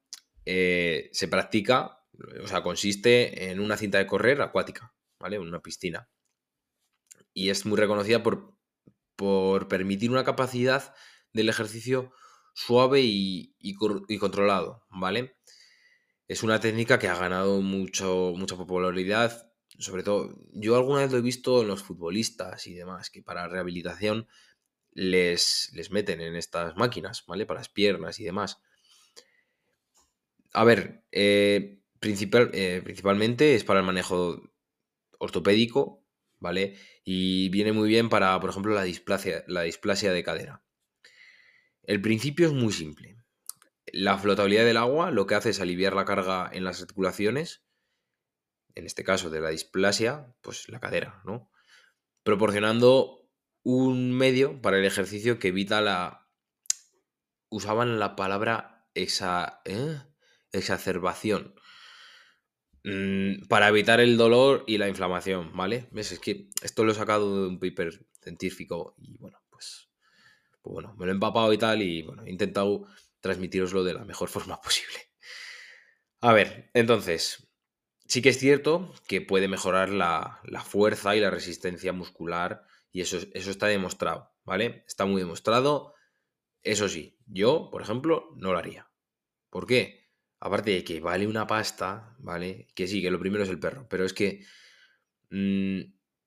eh, 0.44 1.10
se 1.12 1.28
practica, 1.28 2.00
o 2.42 2.46
sea, 2.46 2.62
consiste 2.62 3.50
en 3.50 3.60
una 3.60 3.76
cinta 3.76 3.98
de 3.98 4.06
correr 4.06 4.40
acuática, 4.42 4.94
¿vale? 5.18 5.36
En 5.36 5.42
una 5.42 5.62
piscina. 5.62 6.08
Y 7.34 7.50
es 7.50 7.64
muy 7.64 7.78
reconocida 7.78 8.22
por 8.22 8.52
por 9.16 9.68
permitir 9.68 10.10
una 10.10 10.24
capacidad 10.24 10.94
del 11.32 11.48
ejercicio 11.48 12.12
suave 12.54 13.02
y, 13.04 13.54
controlado, 14.18 14.84
¿vale? 14.90 15.36
Es 16.28 16.42
una 16.42 16.58
técnica 16.58 16.98
que 16.98 17.08
ha 17.08 17.16
ganado 17.16 17.60
mucho, 17.60 18.32
mucha 18.36 18.56
popularidad, 18.56 19.52
sobre 19.78 20.02
todo, 20.02 20.34
yo 20.52 20.76
alguna 20.76 21.00
vez 21.00 21.12
lo 21.12 21.18
he 21.18 21.22
visto 21.22 21.62
en 21.62 21.68
los 21.68 21.82
futbolistas 21.82 22.66
y 22.66 22.74
demás, 22.74 23.10
que 23.10 23.22
para 23.22 23.46
rehabilitación 23.46 24.26
les, 24.90 25.70
les 25.72 25.90
meten 25.90 26.20
en 26.20 26.36
estas 26.36 26.76
máquinas, 26.76 27.24
¿vale? 27.26 27.46
Para 27.46 27.60
las 27.60 27.68
piernas 27.68 28.20
y 28.20 28.24
demás. 28.24 28.58
A 30.52 30.64
ver, 30.64 31.04
eh, 31.12 31.80
principal, 32.00 32.50
eh, 32.52 32.80
principalmente 32.84 33.54
es 33.54 33.64
para 33.64 33.80
el 33.80 33.86
manejo 33.86 34.42
ortopédico 35.18 36.02
¿vale? 36.42 36.76
Y 37.04 37.48
viene 37.48 37.72
muy 37.72 37.88
bien 37.88 38.08
para, 38.10 38.38
por 38.40 38.50
ejemplo, 38.50 38.74
la 38.74 38.82
displasia, 38.82 39.44
la 39.46 39.62
displasia 39.62 40.12
de 40.12 40.24
cadera. 40.24 40.62
El 41.84 42.02
principio 42.02 42.48
es 42.48 42.52
muy 42.52 42.72
simple. 42.72 43.16
La 43.86 44.18
flotabilidad 44.18 44.64
del 44.64 44.76
agua 44.76 45.10
lo 45.10 45.26
que 45.26 45.36
hace 45.36 45.50
es 45.50 45.60
aliviar 45.60 45.94
la 45.94 46.04
carga 46.04 46.50
en 46.52 46.64
las 46.64 46.80
articulaciones, 46.82 47.64
en 48.74 48.86
este 48.86 49.04
caso 49.04 49.30
de 49.30 49.40
la 49.40 49.50
displasia, 49.50 50.34
pues 50.40 50.68
la 50.68 50.80
cadera, 50.80 51.22
¿no? 51.24 51.50
Proporcionando 52.24 53.28
un 53.62 54.12
medio 54.12 54.60
para 54.60 54.78
el 54.78 54.84
ejercicio 54.84 55.38
que 55.38 55.48
evita 55.48 55.80
la, 55.80 56.28
usaban 57.48 58.00
la 58.00 58.16
palabra 58.16 58.88
esa, 58.94 59.60
¿eh? 59.64 60.00
Exacerbación 60.52 61.54
mm, 62.84 63.46
para 63.48 63.68
evitar 63.68 64.00
el 64.00 64.16
dolor 64.16 64.64
y 64.66 64.78
la 64.78 64.88
inflamación, 64.88 65.56
¿vale? 65.56 65.88
Es 65.94 66.18
que 66.18 66.48
esto 66.62 66.84
lo 66.84 66.92
he 66.92 66.94
sacado 66.94 67.42
de 67.42 67.48
un 67.48 67.58
paper 67.58 68.06
científico 68.20 68.94
y 68.98 69.16
bueno, 69.18 69.38
pues, 69.50 69.88
pues 70.60 70.72
bueno, 70.72 70.94
me 70.96 71.06
lo 71.06 71.12
he 71.12 71.14
empapado 71.14 71.52
y 71.52 71.58
tal 71.58 71.82
y 71.82 72.02
bueno, 72.02 72.24
he 72.24 72.30
intentado 72.30 72.86
transmitiroslo 73.20 73.84
de 73.84 73.94
la 73.94 74.04
mejor 74.04 74.28
forma 74.28 74.60
posible. 74.60 74.98
A 76.20 76.32
ver, 76.32 76.70
entonces, 76.74 77.48
sí 78.06 78.22
que 78.22 78.28
es 78.28 78.38
cierto 78.38 78.94
que 79.08 79.20
puede 79.20 79.48
mejorar 79.48 79.90
la, 79.90 80.40
la 80.44 80.62
fuerza 80.62 81.16
y 81.16 81.20
la 81.20 81.30
resistencia 81.30 81.92
muscular 81.92 82.64
y 82.92 83.00
eso, 83.00 83.18
eso 83.32 83.50
está 83.50 83.66
demostrado, 83.66 84.32
¿vale? 84.44 84.84
Está 84.86 85.06
muy 85.06 85.20
demostrado. 85.20 85.94
Eso 86.62 86.88
sí, 86.88 87.18
yo, 87.26 87.70
por 87.72 87.82
ejemplo, 87.82 88.28
no 88.36 88.52
lo 88.52 88.58
haría. 88.58 88.90
¿Por 89.50 89.66
qué? 89.66 90.01
Aparte 90.44 90.72
de 90.72 90.82
que 90.82 90.98
vale 90.98 91.28
una 91.28 91.46
pasta, 91.46 92.16
¿vale? 92.18 92.66
Que 92.74 92.88
sí, 92.88 93.00
que 93.00 93.12
lo 93.12 93.20
primero 93.20 93.44
es 93.44 93.48
el 93.48 93.60
perro, 93.60 93.86
pero 93.88 94.04
es 94.04 94.12
que 94.12 94.44
mm, 95.30 95.80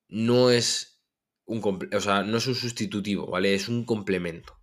no 0.08 0.50
es 0.50 1.02
un 1.44 1.60
o 1.92 2.00
sea, 2.00 2.22
no 2.22 2.38
es 2.38 2.46
un 2.46 2.54
sustitutivo, 2.54 3.26
¿vale? 3.26 3.54
Es 3.54 3.68
un 3.68 3.84
complemento. 3.84 4.58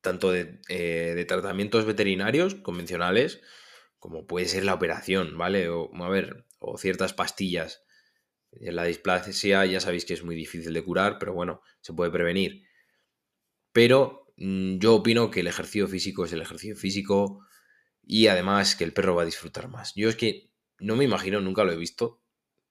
Tanto 0.00 0.30
de, 0.30 0.60
eh, 0.68 1.14
de 1.16 1.24
tratamientos 1.24 1.84
veterinarios 1.84 2.54
convencionales, 2.54 3.40
como 3.98 4.28
puede 4.28 4.46
ser 4.46 4.64
la 4.64 4.74
operación, 4.74 5.36
¿vale? 5.36 5.68
O, 5.68 5.90
a 5.92 6.08
ver, 6.08 6.46
o 6.60 6.78
ciertas 6.78 7.14
pastillas 7.14 7.82
la 8.60 8.84
displasia 8.84 9.64
ya 9.66 9.80
sabéis 9.80 10.04
que 10.04 10.14
es 10.14 10.22
muy 10.22 10.36
difícil 10.36 10.74
de 10.74 10.84
curar, 10.84 11.18
pero 11.18 11.32
bueno, 11.32 11.62
se 11.80 11.92
puede 11.94 12.12
prevenir. 12.12 12.62
Pero 13.72 14.32
mm, 14.36 14.78
yo 14.78 14.94
opino 14.94 15.30
que 15.30 15.40
el 15.40 15.48
ejercicio 15.48 15.88
físico 15.88 16.24
es 16.24 16.32
el 16.32 16.42
ejercicio 16.42 16.76
físico 16.76 17.44
y 18.02 18.26
además 18.26 18.76
que 18.76 18.84
el 18.84 18.92
perro 18.92 19.14
va 19.14 19.22
a 19.22 19.26
disfrutar 19.26 19.68
más. 19.68 19.94
Yo 19.94 20.08
es 20.08 20.16
que 20.16 20.50
no 20.78 20.96
me 20.96 21.04
imagino, 21.04 21.40
nunca 21.40 21.64
lo 21.64 21.72
he 21.72 21.76
visto. 21.76 22.20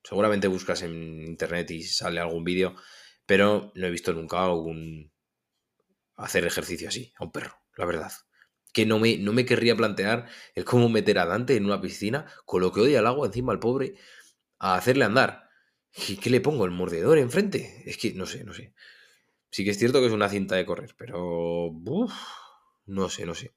Seguramente 0.04 0.48
buscas 0.48 0.82
en 0.82 1.22
internet 1.24 1.70
y 1.70 1.82
sale 1.82 2.20
algún 2.20 2.44
vídeo, 2.44 2.74
pero 3.26 3.72
no 3.74 3.86
he 3.86 3.90
visto 3.90 4.12
nunca 4.12 4.44
algún 4.44 5.12
hacer 6.16 6.46
ejercicio 6.46 6.88
así 6.88 7.12
a 7.18 7.24
un 7.24 7.32
perro, 7.32 7.56
la 7.76 7.86
verdad. 7.86 8.12
Que 8.72 8.86
no 8.86 8.98
me, 8.98 9.18
no 9.18 9.32
me 9.32 9.44
querría 9.44 9.76
plantear 9.76 10.28
el 10.54 10.64
cómo 10.64 10.88
meter 10.88 11.18
a 11.18 11.26
Dante 11.26 11.56
en 11.56 11.66
una 11.66 11.80
piscina 11.80 12.26
con 12.44 12.60
lo 12.62 12.72
que 12.72 12.80
odia 12.80 13.00
el 13.00 13.06
agua 13.06 13.26
encima 13.26 13.52
al 13.52 13.60
pobre 13.60 13.94
a 14.58 14.74
hacerle 14.74 15.04
andar. 15.04 15.48
¿Y 16.08 16.16
qué 16.16 16.30
le 16.30 16.40
pongo? 16.40 16.64
¿El 16.64 16.70
mordedor 16.70 17.18
enfrente? 17.18 17.82
Es 17.86 17.98
que 17.98 18.14
no 18.14 18.26
sé, 18.26 18.44
no 18.44 18.54
sé. 18.54 18.74
Sí 19.50 19.64
que 19.64 19.70
es 19.70 19.78
cierto 19.78 20.00
que 20.00 20.06
es 20.06 20.12
una 20.12 20.28
cinta 20.30 20.56
de 20.56 20.64
correr, 20.66 20.94
pero... 20.96 21.70
no 22.86 23.08
sé, 23.08 23.26
no 23.26 23.34
sé. 23.34 23.54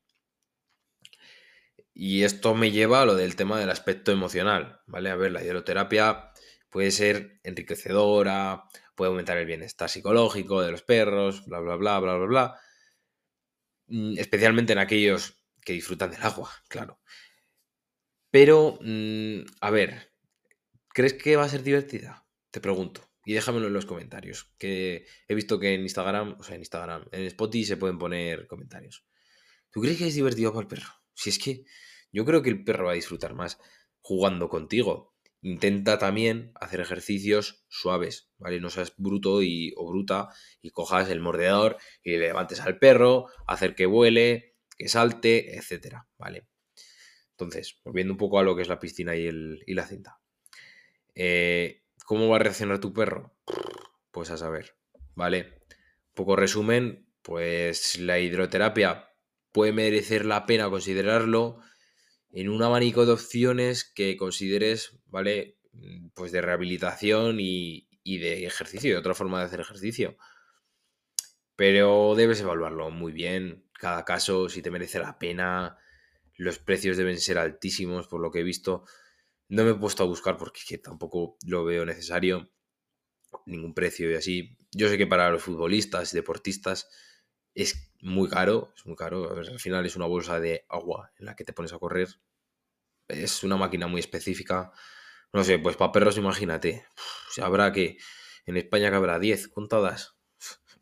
Y 1.98 2.24
esto 2.24 2.54
me 2.56 2.72
lleva 2.72 3.02
a 3.02 3.06
lo 3.06 3.16
del 3.16 3.38
tema 3.38 3.58
del 3.58 3.70
aspecto 3.70 4.12
emocional, 4.12 4.82
¿vale? 4.86 5.10
A 5.10 5.16
ver, 5.16 5.32
la 5.32 5.42
hidroterapia 5.42 6.34
puede 6.70 6.92
ser 6.92 7.40
enriquecedora, 7.44 8.66
puede 8.96 9.12
aumentar 9.12 9.38
el 9.38 9.46
bienestar 9.46 9.90
psicológico 9.90 10.62
de 10.62 10.72
los 10.72 10.84
perros, 10.84 11.46
bla, 11.46 11.62
bla, 11.62 11.78
bla, 11.78 12.00
bla, 12.02 12.16
bla, 12.18 12.26
bla. 12.28 12.60
Mm, 13.88 14.18
especialmente 14.20 14.74
en 14.74 14.80
aquellos 14.80 15.42
que 15.64 15.72
disfrutan 15.72 16.12
del 16.12 16.22
agua, 16.24 16.52
claro. 16.68 17.00
Pero, 18.30 18.78
mm, 18.82 19.46
a 19.62 19.70
ver, 19.72 20.12
¿crees 20.90 21.14
que 21.14 21.38
va 21.38 21.46
a 21.46 21.50
ser 21.50 21.64
divertida? 21.64 22.28
Te 22.52 22.60
pregunto. 22.60 23.10
Y 23.26 23.34
déjamelo 23.34 23.68
en 23.68 23.74
los 23.74 23.86
comentarios. 23.86 24.54
Que 24.58 25.08
he 25.30 25.36
visto 25.36 25.60
que 25.60 25.74
en 25.74 25.82
Instagram, 25.82 26.36
o 26.40 26.44
sea, 26.44 26.56
en 26.56 26.62
Instagram, 26.62 27.06
en 27.12 27.24
Spotify 27.24 27.66
se 27.66 27.78
pueden 27.78 27.98
poner 27.98 28.48
comentarios. 28.48 29.06
¿Tú 29.72 29.82
crees 29.82 29.98
que 29.98 30.08
es 30.08 30.16
divertido 30.16 30.52
para 30.52 30.64
el 30.64 30.68
perro? 30.68 31.05
Si 31.16 31.32
es 31.32 31.40
que 31.40 31.64
yo 32.12 32.24
creo 32.24 32.42
que 32.42 32.50
el 32.50 32.64
perro 32.64 32.86
va 32.86 32.92
a 32.92 32.96
disfrutar 32.96 33.34
más 33.34 33.60
jugando 34.00 34.50
contigo. 34.50 35.16
Intenta 35.42 35.98
también 35.98 36.52
hacer 36.56 36.80
ejercicios 36.80 37.66
suaves, 37.68 38.30
¿vale? 38.38 38.60
No 38.62 38.70
seas 38.70 38.94
bruto 38.98 39.42
y, 39.42 39.74
o 39.78 39.88
bruta 39.90 40.30
y 40.62 40.70
cojas 40.70 41.10
el 41.10 41.20
mordedor 41.20 41.78
y 42.04 42.12
le 42.12 42.20
levantes 42.20 42.62
al 42.62 42.80
perro, 42.80 43.28
hacer 43.48 43.76
que 43.76 43.86
vuele, 43.86 44.56
que 44.78 44.88
salte, 44.88 45.58
etcétera, 45.58 46.08
¿vale? 46.18 46.48
Entonces, 47.32 47.80
volviendo 47.84 48.14
un 48.14 48.18
poco 48.18 48.40
a 48.40 48.44
lo 48.44 48.56
que 48.56 48.62
es 48.62 48.70
la 48.70 48.80
piscina 48.80 49.16
y, 49.16 49.28
el, 49.28 49.64
y 49.68 49.74
la 49.74 49.86
cinta. 49.86 50.20
Eh, 51.16 51.84
¿Cómo 52.06 52.30
va 52.30 52.38
a 52.38 52.40
reaccionar 52.40 52.80
tu 52.80 52.94
perro? 52.94 53.36
Pues 54.12 54.30
a 54.30 54.38
saber, 54.38 54.78
¿vale? 55.16 55.62
Poco 56.14 56.36
resumen, 56.36 57.10
pues 57.22 58.00
la 58.00 58.20
hidroterapia 58.20 59.10
puede 59.56 59.72
merecer 59.72 60.26
la 60.26 60.46
pena 60.46 60.70
considerarlo 60.70 61.62
en 62.30 62.50
un 62.50 62.62
abanico 62.62 63.06
de 63.06 63.14
opciones 63.14 63.86
que 63.86 64.18
consideres, 64.18 65.00
¿vale? 65.06 65.58
Pues 66.14 66.34
de 66.34 66.42
rehabilitación 66.42 67.40
y, 67.40 67.88
y 68.04 68.18
de 68.18 68.46
ejercicio, 68.46 68.92
de 68.92 68.98
otra 68.98 69.14
forma 69.14 69.40
de 69.40 69.46
hacer 69.46 69.62
ejercicio. 69.62 70.18
Pero 71.56 72.16
debes 72.18 72.42
evaluarlo 72.42 72.92
muy 72.92 73.14
bien, 73.14 73.66
cada 73.80 74.04
caso, 74.04 74.50
si 74.50 74.62
te 74.62 74.72
merece 74.72 75.00
la 75.00 75.18
pena. 75.18 75.78
Los 76.36 76.60
precios 76.60 76.98
deben 76.98 77.18
ser 77.18 77.38
altísimos, 77.38 78.10
por 78.10 78.20
lo 78.20 78.32
que 78.32 78.42
he 78.42 78.44
visto. 78.44 78.84
No 79.48 79.64
me 79.64 79.72
he 79.72 79.76
puesto 79.76 80.04
a 80.04 80.06
buscar 80.06 80.36
porque 80.36 80.78
tampoco 80.80 81.38
lo 81.48 81.64
veo 81.64 81.86
necesario. 81.86 82.52
Ningún 83.46 83.74
precio 83.74 84.12
y 84.12 84.16
así. 84.16 84.58
Yo 84.74 84.90
sé 84.90 84.98
que 84.98 85.08
para 85.08 85.30
los 85.30 85.44
futbolistas 85.44 86.12
deportistas 86.12 86.90
es 87.54 87.95
muy 88.06 88.30
caro. 88.30 88.72
Es 88.78 88.86
muy 88.86 88.96
caro. 88.96 89.36
al 89.36 89.60
final 89.60 89.86
es 89.86 89.96
una 89.96 90.06
bolsa 90.06 90.40
de 90.40 90.66
agua 90.70 91.12
en 91.18 91.26
la 91.26 91.36
que 91.36 91.44
te 91.44 91.54
pones 91.54 91.74
a 91.74 91.80
correr. 91.80 92.08
Es 93.08 93.44
una 93.44 93.58
máquina 93.58 93.88
muy 93.88 94.00
específica. 94.00 94.72
No 95.34 95.44
sé, 95.44 95.60
pues 95.60 95.76
para 95.76 95.92
perros 95.92 96.18
imagínate. 96.18 96.86
Habrá 97.42 97.72
que... 97.72 97.98
En 98.46 98.58
España 98.58 98.92
que 98.92 98.96
habrá 98.96 99.18
10 99.18 99.48
contadas. 99.48 100.16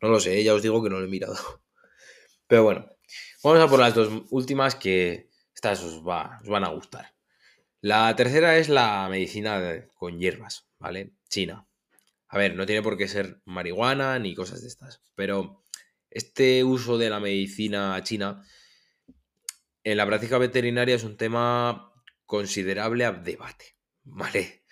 No 0.02 0.10
lo 0.10 0.20
sé, 0.20 0.44
ya 0.44 0.52
os 0.52 0.62
digo 0.62 0.82
que 0.82 0.90
no 0.90 0.98
lo 0.98 1.06
he 1.06 1.08
mirado. 1.08 1.34
Pero 2.46 2.62
bueno, 2.62 2.90
vamos 3.42 3.60
a 3.60 3.68
por 3.68 3.80
las 3.80 3.94
dos 3.94 4.24
últimas 4.30 4.74
que 4.74 5.30
estas 5.54 5.82
os, 5.82 6.06
va, 6.06 6.40
os 6.42 6.48
van 6.48 6.64
a 6.64 6.68
gustar. 6.68 7.14
La 7.80 8.14
tercera 8.14 8.58
es 8.58 8.68
la 8.68 9.08
medicina 9.08 9.88
con 9.94 10.18
hierbas, 10.18 10.68
¿vale? 10.78 11.14
China. 11.30 11.66
A 12.28 12.36
ver, 12.36 12.54
no 12.54 12.66
tiene 12.66 12.82
por 12.82 12.98
qué 12.98 13.08
ser 13.08 13.40
marihuana 13.46 14.18
ni 14.18 14.34
cosas 14.34 14.60
de 14.60 14.68
estas, 14.68 15.00
pero 15.14 15.63
este 16.14 16.64
uso 16.64 16.96
de 16.96 17.10
la 17.10 17.20
medicina 17.20 18.00
china 18.02 18.42
en 19.82 19.96
la 19.98 20.06
práctica 20.06 20.38
veterinaria 20.38 20.94
es 20.94 21.04
un 21.04 21.16
tema 21.16 21.92
considerable 22.24 23.04
a 23.04 23.12
debate, 23.12 23.76
¿vale? 24.04 24.64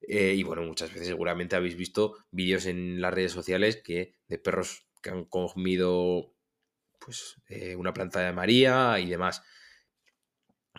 Eh, 0.00 0.34
y 0.34 0.42
bueno, 0.44 0.62
muchas 0.62 0.90
veces 0.92 1.08
seguramente 1.08 1.56
habéis 1.56 1.76
visto 1.76 2.16
vídeos 2.30 2.66
en 2.66 3.00
las 3.00 3.12
redes 3.12 3.32
sociales 3.32 3.76
que, 3.76 4.14
de 4.28 4.38
perros 4.38 4.86
que 5.02 5.10
han 5.10 5.24
comido 5.24 6.32
pues, 7.00 7.42
eh, 7.48 7.74
una 7.74 7.92
planta 7.92 8.20
de 8.20 8.32
María 8.32 8.98
y 9.00 9.10
demás. 9.10 9.42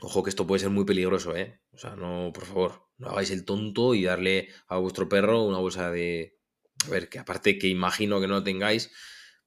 Ojo 0.02 0.24
que 0.24 0.30
esto 0.30 0.48
puede 0.48 0.60
ser 0.60 0.70
muy 0.70 0.86
peligroso, 0.86 1.36
¿eh? 1.36 1.62
O 1.72 1.78
sea, 1.78 1.96
no, 1.96 2.32
por 2.34 2.46
favor, 2.46 2.88
no 2.98 3.10
hagáis 3.10 3.32
el 3.32 3.46
tonto 3.46 3.96
y 3.96 4.04
darle 4.04 4.50
a 4.68 4.78
vuestro 4.78 5.10
perro 5.10 5.44
una 5.44 5.58
bolsa 5.58 5.92
de... 5.92 6.38
A 6.86 6.90
ver, 6.90 7.10
que 7.10 7.20
aparte 7.20 7.58
que 7.58 7.68
imagino 7.68 8.22
que 8.22 8.28
no 8.28 8.44
tengáis, 8.44 8.92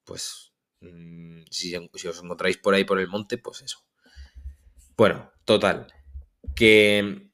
pues 0.04 0.49
mm, 0.80 1.42
si, 1.50 1.70
si, 1.70 2.08
os 2.08 2.22
encontráis 2.22 2.56
por 2.58 2.74
ahí 2.74 2.84
por 2.84 2.98
el 3.00 3.08
monte, 3.08 3.38
pues 3.38 3.62
eso. 3.62 3.84
Bueno, 4.96 5.30
total. 5.44 5.86
Que, 6.54 7.30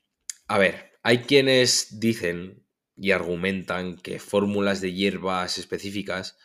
a 0.49 0.59
ver, 0.59 0.93
hay 1.03 1.19
quienes 1.19 2.01
dicen 2.01 2.67
y 2.97 3.11
argumentan 3.11 3.97
que 3.97 4.19
fórmulas 4.19 4.81
de 4.81 4.93
hierbas 4.93 5.59
específicas 5.59 6.39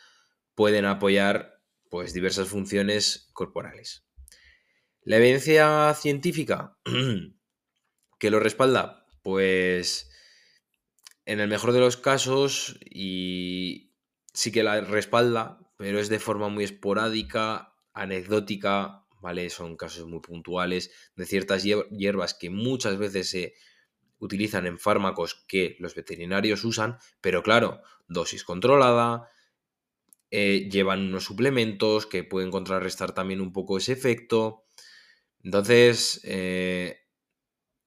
pueden 0.54 0.84
apoyar 0.84 1.60
pues 1.88 2.12
diversas 2.12 2.48
funciones 2.48 3.30
corporales. 3.32 4.06
La 5.02 5.16
evidencia 5.16 5.94
científica 5.94 6.78
que 8.18 8.30
lo 8.30 8.38
respalda, 8.38 9.06
pues 9.22 10.10
en 11.24 11.40
el 11.40 11.48
mejor 11.48 11.72
de 11.72 11.80
los 11.80 11.96
casos 11.96 12.78
y 12.84 13.94
sí 14.32 14.52
que 14.52 14.62
la 14.62 14.80
respalda, 14.80 15.58
pero 15.82 15.98
es 15.98 16.08
de 16.08 16.20
forma 16.20 16.48
muy 16.48 16.62
esporádica, 16.62 17.74
anecdótica, 17.92 19.04
¿vale? 19.20 19.50
Son 19.50 19.76
casos 19.76 20.06
muy 20.06 20.20
puntuales 20.20 20.92
de 21.16 21.26
ciertas 21.26 21.64
hierbas 21.64 22.34
que 22.34 22.50
muchas 22.50 22.98
veces 22.98 23.30
se 23.30 23.54
utilizan 24.20 24.66
en 24.66 24.78
fármacos 24.78 25.44
que 25.48 25.74
los 25.80 25.96
veterinarios 25.96 26.62
usan, 26.62 26.98
pero 27.20 27.42
claro, 27.42 27.80
dosis 28.06 28.44
controlada, 28.44 29.28
eh, 30.30 30.68
llevan 30.70 31.00
unos 31.00 31.24
suplementos 31.24 32.06
que 32.06 32.22
pueden 32.22 32.52
contrarrestar 32.52 33.12
también 33.12 33.40
un 33.40 33.52
poco 33.52 33.76
ese 33.76 33.90
efecto. 33.90 34.66
Entonces, 35.42 36.20
eh, 36.22 37.08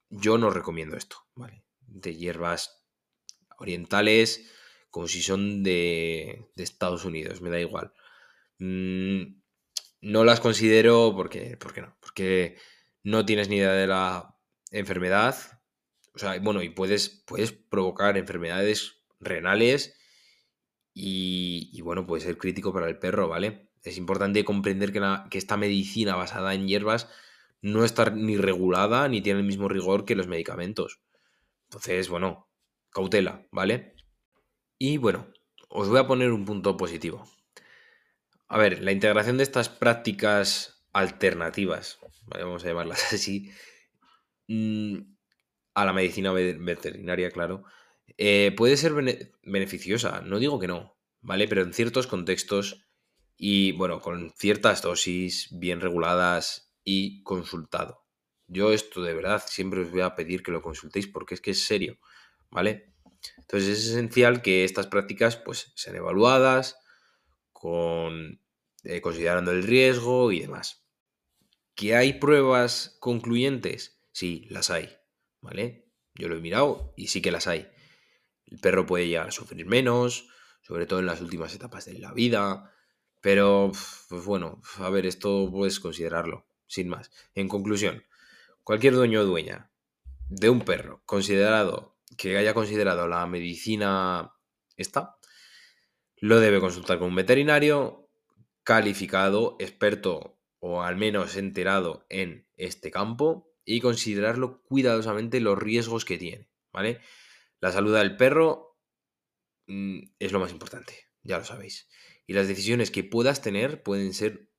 yo 0.10 0.38
no 0.38 0.50
recomiendo 0.50 0.98
esto, 0.98 1.16
¿vale? 1.34 1.64
De 1.80 2.14
hierbas 2.14 2.86
orientales, 3.58 4.52
como 4.96 5.10
si 5.10 5.22
son 5.22 5.62
de, 5.62 6.48
Estados 6.56 7.04
Unidos, 7.04 7.42
me 7.42 7.50
da 7.50 7.60
igual. 7.60 7.92
Mm, 8.60 9.42
no 10.00 10.24
las 10.24 10.40
considero 10.40 11.12
porque, 11.14 11.58
¿por 11.58 11.74
qué 11.74 11.82
no? 11.82 11.98
Porque 12.00 12.56
no 13.04 13.26
tienes 13.26 13.50
ni 13.50 13.58
idea 13.58 13.74
de 13.74 13.88
la 13.88 14.38
enfermedad. 14.72 15.36
O 16.14 16.18
sea, 16.18 16.40
bueno, 16.40 16.64
y 16.64 16.70
puedes, 16.70 17.10
puedes 17.28 17.52
provocar 17.52 18.18
enfermedades 18.18 19.04
renales 19.20 20.00
y, 20.94 21.82
bueno, 21.82 22.08
puede 22.08 22.24
ser 22.24 22.38
crítico 22.38 22.72
para 22.72 22.88
el 22.88 22.98
perro, 22.98 23.28
¿vale? 23.28 23.72
Es 23.84 23.98
importante 23.98 24.46
comprender 24.46 24.94
que, 24.94 25.02
que 25.30 25.38
esta 25.38 25.58
medicina 25.58 26.16
basada 26.16 26.54
en 26.54 26.70
hierbas 26.70 27.10
no 27.62 27.84
está 27.84 28.12
ni 28.12 28.38
regulada 28.38 29.10
ni 29.10 29.20
tiene 29.20 29.42
el 29.42 29.46
mismo 29.46 29.68
rigor 29.68 30.06
que 30.06 30.16
los 30.16 30.28
medicamentos. 30.30 31.02
Entonces, 31.66 32.08
bueno, 32.08 32.50
cautela, 32.92 33.46
¿vale? 33.52 33.96
Y 34.78 34.98
bueno, 34.98 35.28
os 35.70 35.90
voy 35.90 36.00
a 36.00 36.08
poner 36.08 36.32
un 36.32 36.46
punto 36.46 36.76
positivo. 36.76 37.26
A 38.48 38.58
ver, 38.58 38.82
la 38.82 38.92
integración 38.92 39.38
de 39.38 39.44
estas 39.44 39.70
prácticas 39.70 40.86
alternativas, 40.94 42.00
vamos 42.26 42.64
a 42.64 42.68
llamarlas 42.68 43.02
así, 43.14 43.52
mm, 44.48 44.98
a 45.74 45.86
la 45.86 45.94
medicina 45.94 46.32
veterinaria, 46.32 47.32
claro, 47.32 47.64
eh, 48.18 48.54
puede 48.56 48.78
ser 48.78 48.94
beneficiosa, 49.44 50.22
no 50.22 50.40
digo 50.40 50.60
que 50.60 50.68
no, 50.68 50.98
¿vale? 51.22 51.48
Pero 51.48 51.64
en 51.64 51.74
ciertos 51.74 52.08
contextos 52.08 52.86
y, 53.38 53.74
bueno, 53.74 54.00
con 54.00 54.32
ciertas 54.32 54.82
dosis 54.82 55.50
bien 55.52 55.82
reguladas 55.82 56.74
y 56.84 57.24
consultado. 57.24 58.06
Yo 58.48 58.72
esto 58.72 59.02
de 59.02 59.14
verdad 59.14 59.44
siempre 59.48 59.82
os 59.82 59.92
voy 59.92 60.02
a 60.02 60.16
pedir 60.16 60.44
que 60.44 60.52
lo 60.52 60.62
consultéis 60.62 61.08
porque 61.08 61.34
es 61.34 61.42
que 61.42 61.52
es 61.52 61.66
serio, 61.66 61.98
¿vale? 62.52 62.95
Entonces 63.38 63.80
es 63.80 63.88
esencial 63.88 64.42
que 64.42 64.64
estas 64.64 64.88
prácticas 64.88 65.38
pues 65.38 65.72
sean 65.76 65.96
evaluadas 65.96 66.78
con 67.52 68.42
eh, 68.84 69.02
considerando 69.02 69.52
el 69.52 69.64
riesgo 69.64 70.32
y 70.32 70.42
demás. 70.42 70.86
¿Que 71.74 71.96
hay 71.96 72.14
pruebas 72.14 72.98
concluyentes? 73.00 74.00
Sí, 74.12 74.48
las 74.50 74.70
hay, 74.70 74.96
¿vale? 75.42 75.90
Yo 76.14 76.30
lo 76.30 76.38
he 76.38 76.42
mirado 76.42 76.94
y 76.96 77.08
sí 77.08 77.22
que 77.22 77.32
las 77.32 77.48
hay. 77.48 77.70
El 78.46 78.60
perro 78.60 78.86
puede 78.86 79.08
llegar 79.08 79.28
a 79.28 79.32
sufrir 79.32 79.66
menos, 79.66 80.30
sobre 80.62 80.86
todo 80.86 81.00
en 81.00 81.06
las 81.06 81.22
últimas 81.22 81.54
etapas 81.54 81.86
de 81.86 82.00
la 82.00 82.14
vida, 82.14 82.72
pero 83.22 83.72
pues 84.08 84.24
bueno, 84.24 84.62
a 84.78 84.90
ver, 84.90 85.06
esto 85.06 85.50
puedes 85.52 85.80
considerarlo, 85.80 86.46
sin 86.68 86.88
más. 86.88 87.12
En 87.34 87.48
conclusión, 87.48 88.04
cualquier 88.64 88.94
dueño 88.94 89.22
o 89.22 89.26
dueña 89.26 89.72
de 90.30 90.50
un 90.50 90.62
perro 90.62 91.02
considerado 91.06 91.95
que 92.18 92.38
haya 92.38 92.54
considerado 92.54 93.08
la 93.08 93.26
medicina 93.28 94.34
esta, 94.78 95.18
lo 96.18 96.40
debe 96.40 96.60
consultar 96.60 97.00
con 97.00 97.10
un 97.10 97.16
veterinario 97.16 98.10
calificado, 98.64 99.56
experto 99.60 100.40
o 100.60 100.82
al 100.82 100.96
menos 100.96 101.36
enterado 101.36 102.06
en 102.10 102.48
este 102.58 102.90
campo 102.92 103.54
y 103.64 103.82
considerarlo 103.82 104.62
cuidadosamente 104.64 105.40
los 105.40 105.58
riesgos 105.58 106.06
que 106.06 106.18
tiene, 106.18 106.50
¿vale? 106.72 107.02
La 107.60 107.72
salud 107.72 107.96
del 107.96 108.18
perro 108.18 108.78
mm, 109.68 110.00
es 110.20 110.32
lo 110.32 110.40
más 110.40 110.52
importante, 110.52 111.08
ya 111.24 111.38
lo 111.38 111.46
sabéis. 111.46 111.90
Y 112.28 112.34
las 112.34 112.48
decisiones 112.48 112.92
que 112.92 113.04
puedas 113.04 113.42
tener 113.42 113.84
pueden 113.84 114.14
ser 114.14 114.50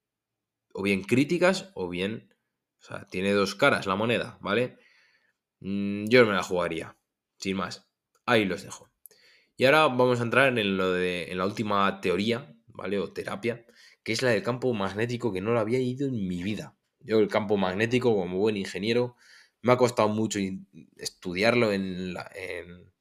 o 0.73 0.83
bien 0.83 1.03
críticas 1.03 1.71
o 1.75 1.88
bien... 1.88 2.33
O 2.79 2.85
sea, 2.88 3.07
tiene 3.09 3.33
dos 3.33 3.55
caras 3.55 3.87
la 3.87 3.97
moneda, 3.97 4.38
¿vale? 4.41 4.79
Mm, 5.61 6.05
yo 6.07 6.21
no 6.23 6.29
me 6.29 6.35
la 6.35 6.43
jugaría, 6.43 6.97
sin 7.38 7.57
más. 7.57 7.87
Ahí 8.25 8.45
los 8.45 8.62
dejo. 8.62 8.90
Y 9.57 9.64
ahora 9.64 9.87
vamos 9.88 10.21
a 10.21 10.25
entrar 10.25 10.59
en, 10.59 10.76
lo 10.76 10.93
de, 10.93 11.31
en 11.31 11.38
la 11.38 11.47
última 11.47 12.00
teoría, 12.00 12.55
¿vale? 12.66 12.99
O 12.99 13.12
terapia, 13.12 13.65
que 14.02 14.13
es 14.13 14.23
la 14.23 14.30
del 14.30 14.43
campo 14.43 14.73
magnético, 14.75 15.32
que 15.32 15.41
no 15.41 15.52
lo 15.52 15.61
había 15.61 15.80
ido 15.80 16.06
en 16.06 16.28
mi 16.28 16.43
vida. 16.43 16.76
Yo 17.00 17.19
el 17.21 17.28
campo 17.28 17.56
magnético, 17.56 18.15
como 18.15 18.39
buen 18.39 18.56
ingeniero, 18.56 19.17
me 19.63 19.73
ha 19.73 19.76
costado 19.76 20.08
mucho 20.08 20.39
estudiarlo 20.97 21.73
en 21.73 22.15
la, 22.15 22.30
en, 22.34 22.93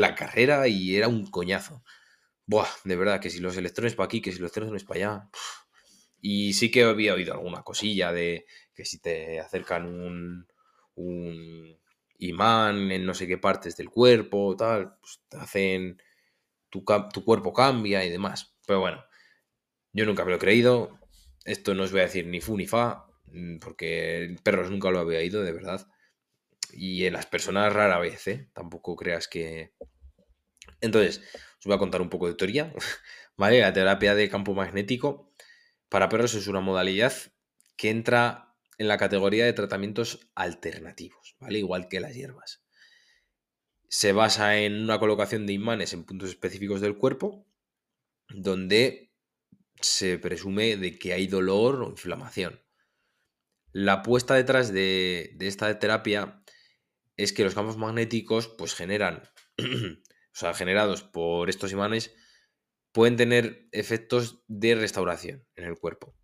la 0.00 0.14
carrera 0.14 0.68
y 0.68 0.96
era 0.96 1.08
un 1.08 1.26
coñazo. 1.26 1.82
Buah, 2.46 2.68
de 2.84 2.96
verdad, 2.96 3.20
que 3.20 3.30
si 3.30 3.40
los 3.40 3.56
electrones 3.56 3.94
para 3.94 4.06
aquí, 4.06 4.20
que 4.20 4.32
si 4.32 4.38
los 4.38 4.56
electrones 4.56 4.84
para 4.84 4.98
allá. 4.98 5.30
Y 6.20 6.54
sí 6.54 6.70
que 6.70 6.84
había 6.84 7.14
oído 7.14 7.34
alguna 7.34 7.62
cosilla 7.62 8.12
de 8.12 8.46
que 8.74 8.84
si 8.84 8.98
te 8.98 9.40
acercan 9.40 9.86
un, 9.86 10.46
un 10.94 11.78
imán 12.28 12.90
en 12.90 13.06
no 13.06 13.14
sé 13.14 13.26
qué 13.26 13.38
partes 13.38 13.76
del 13.76 13.90
cuerpo, 13.90 14.56
tal, 14.56 14.96
pues 15.00 15.20
hacen. 15.40 16.02
Tu, 16.70 16.84
cuerpo 16.84 17.52
cambia 17.52 18.04
y 18.04 18.10
demás. 18.10 18.56
Pero 18.66 18.80
bueno, 18.80 19.04
yo 19.92 20.04
nunca 20.06 20.24
me 20.24 20.30
lo 20.30 20.36
he 20.36 20.40
creído. 20.40 20.98
Esto 21.44 21.74
no 21.74 21.84
os 21.84 21.92
voy 21.92 22.00
a 22.00 22.04
decir 22.04 22.26
ni 22.26 22.40
fu 22.40 22.56
ni 22.56 22.66
fa, 22.66 23.06
mm, 23.26 23.58
porque 23.58 24.36
perros 24.42 24.70
nunca 24.70 24.90
lo 24.90 24.98
había 24.98 25.22
ido, 25.22 25.42
de 25.42 25.52
verdad. 25.52 25.86
Y 26.72 27.06
en 27.06 27.12
las 27.12 27.26
personas 27.26 27.72
rara 27.72 27.98
vez, 27.98 28.26
¿eh? 28.28 28.50
Tampoco 28.54 28.96
creas 28.96 29.28
que... 29.28 29.74
Entonces, 30.80 31.22
os 31.60 31.66
voy 31.66 31.74
a 31.74 31.78
contar 31.78 32.02
un 32.02 32.10
poco 32.10 32.26
de 32.26 32.34
teoría. 32.34 32.72
¿Vale? 33.36 33.60
La 33.60 33.72
terapia 33.72 34.14
de 34.14 34.28
campo 34.28 34.54
magnético 34.54 35.32
para 35.88 36.08
perros 36.08 36.34
es 36.34 36.48
una 36.48 36.60
modalidad 36.60 37.12
que 37.76 37.90
entra 37.90 38.53
en 38.78 38.88
la 38.88 38.98
categoría 38.98 39.44
de 39.44 39.52
tratamientos 39.52 40.28
alternativos, 40.34 41.36
¿vale? 41.38 41.58
Igual 41.58 41.88
que 41.88 42.00
las 42.00 42.14
hierbas. 42.14 42.64
Se 43.88 44.12
basa 44.12 44.58
en 44.58 44.82
una 44.82 44.98
colocación 44.98 45.46
de 45.46 45.52
imanes 45.52 45.92
en 45.92 46.04
puntos 46.04 46.30
específicos 46.30 46.80
del 46.80 46.98
cuerpo, 46.98 47.46
donde 48.28 49.12
se 49.80 50.18
presume 50.18 50.76
de 50.76 50.98
que 50.98 51.12
hay 51.12 51.26
dolor 51.26 51.82
o 51.82 51.90
inflamación. 51.90 52.62
La 53.72 53.94
apuesta 53.94 54.34
detrás 54.34 54.72
de, 54.72 55.36
esta 55.40 55.78
terapia 55.78 56.42
es 57.16 57.32
que 57.32 57.44
los 57.44 57.54
campos 57.54 57.76
magnéticos 57.76 58.48
pues 58.48 58.74
generan, 58.74 59.22
o 59.58 59.64
sea, 60.32 60.54
generados 60.54 61.02
por 61.02 61.50
estos 61.50 61.72
imanes, 61.72 62.14
pueden 62.92 63.16
tener 63.16 63.68
efectos 63.72 64.44
de 64.46 64.76
restauración 64.76 65.44
en 65.56 65.64
el 65.64 65.76
cuerpo. 65.76 66.16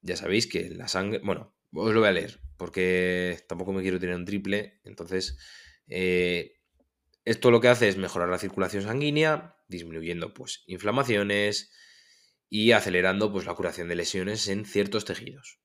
Ya 0.00 0.16
sabéis 0.16 0.46
que 0.46 0.70
la 0.70 0.88
sangre, 0.88 1.20
bueno, 1.24 1.54
os 1.72 1.92
lo 1.92 2.00
voy 2.00 2.08
a 2.08 2.12
leer 2.12 2.40
porque 2.56 3.38
tampoco 3.48 3.72
me 3.72 3.82
quiero 3.82 4.00
tener 4.00 4.16
un 4.16 4.24
triple, 4.24 4.80
entonces 4.84 5.38
eh, 5.86 6.56
esto 7.24 7.50
lo 7.50 7.60
que 7.60 7.68
hace 7.68 7.88
es 7.88 7.96
mejorar 7.96 8.28
la 8.28 8.38
circulación 8.38 8.82
sanguínea, 8.82 9.56
disminuyendo 9.68 10.34
pues 10.34 10.64
inflamaciones, 10.66 11.70
y 12.50 12.72
acelerando 12.72 13.32
pues, 13.32 13.46
la 13.46 13.54
curación 13.54 13.88
de 13.88 13.96
lesiones 13.96 14.48
en 14.48 14.64
ciertos 14.64 15.04
tejidos. 15.04 15.60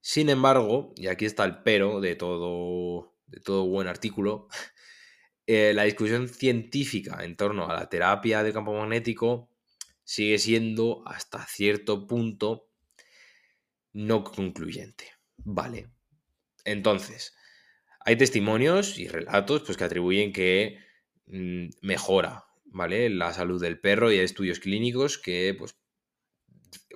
Sin 0.00 0.30
embargo, 0.30 0.92
y 0.96 1.08
aquí 1.08 1.24
está 1.24 1.44
el 1.44 1.62
pero 1.62 2.00
de 2.00 2.14
todo, 2.14 3.14
de 3.26 3.40
todo 3.40 3.66
buen 3.66 3.88
artículo, 3.88 4.48
eh, 5.46 5.72
la 5.74 5.84
discusión 5.84 6.28
científica 6.28 7.24
en 7.24 7.36
torno 7.36 7.68
a 7.68 7.74
la 7.74 7.88
terapia 7.88 8.42
de 8.42 8.52
campo 8.52 8.72
magnético 8.72 9.50
sigue 10.04 10.38
siendo 10.38 11.02
hasta 11.06 11.44
cierto 11.46 12.06
punto 12.06 12.65
no 13.96 14.24
concluyente. 14.24 15.12
Vale. 15.38 15.88
Entonces, 16.64 17.34
hay 18.00 18.16
testimonios 18.16 18.98
y 18.98 19.08
relatos 19.08 19.62
pues, 19.62 19.76
que 19.76 19.84
atribuyen 19.84 20.32
que 20.32 20.78
mm, 21.26 21.68
mejora 21.82 22.46
¿vale? 22.76 23.08
La 23.08 23.32
salud 23.32 23.60
del 23.60 23.80
perro 23.80 24.12
y 24.12 24.18
hay 24.18 24.24
estudios 24.24 24.60
clínicos 24.60 25.18
que, 25.18 25.54
pues, 25.58 25.76